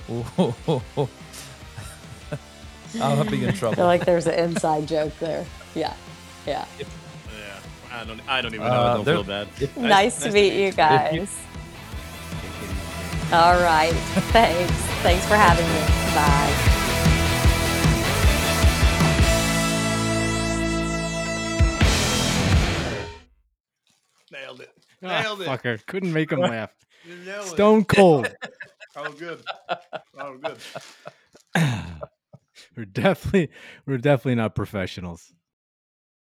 [3.01, 3.85] I'll be in I feel trouble.
[3.85, 5.45] like there's an inside joke there.
[5.75, 5.95] Yeah.
[6.47, 6.65] Yeah.
[6.79, 6.87] Yeah.
[7.93, 8.21] I don't.
[8.29, 8.73] I don't even know.
[8.73, 9.49] Uh, I don't feel bad.
[9.77, 11.29] Nice, to meet you guys.
[13.33, 13.93] All right.
[14.33, 14.73] Thanks.
[15.03, 15.81] Thanks for having me.
[16.15, 16.71] Bye.
[24.33, 24.71] Nailed it.
[25.03, 25.49] Ah, Nailed it.
[25.49, 25.87] Fucker.
[25.87, 26.71] Couldn't make him laugh.
[27.07, 27.51] You nailed it.
[27.51, 28.35] Stone cold.
[28.97, 29.43] Oh, good.
[30.17, 30.57] Oh, good.
[32.77, 33.51] we're definitely
[33.87, 35.33] we're definitely not professionals.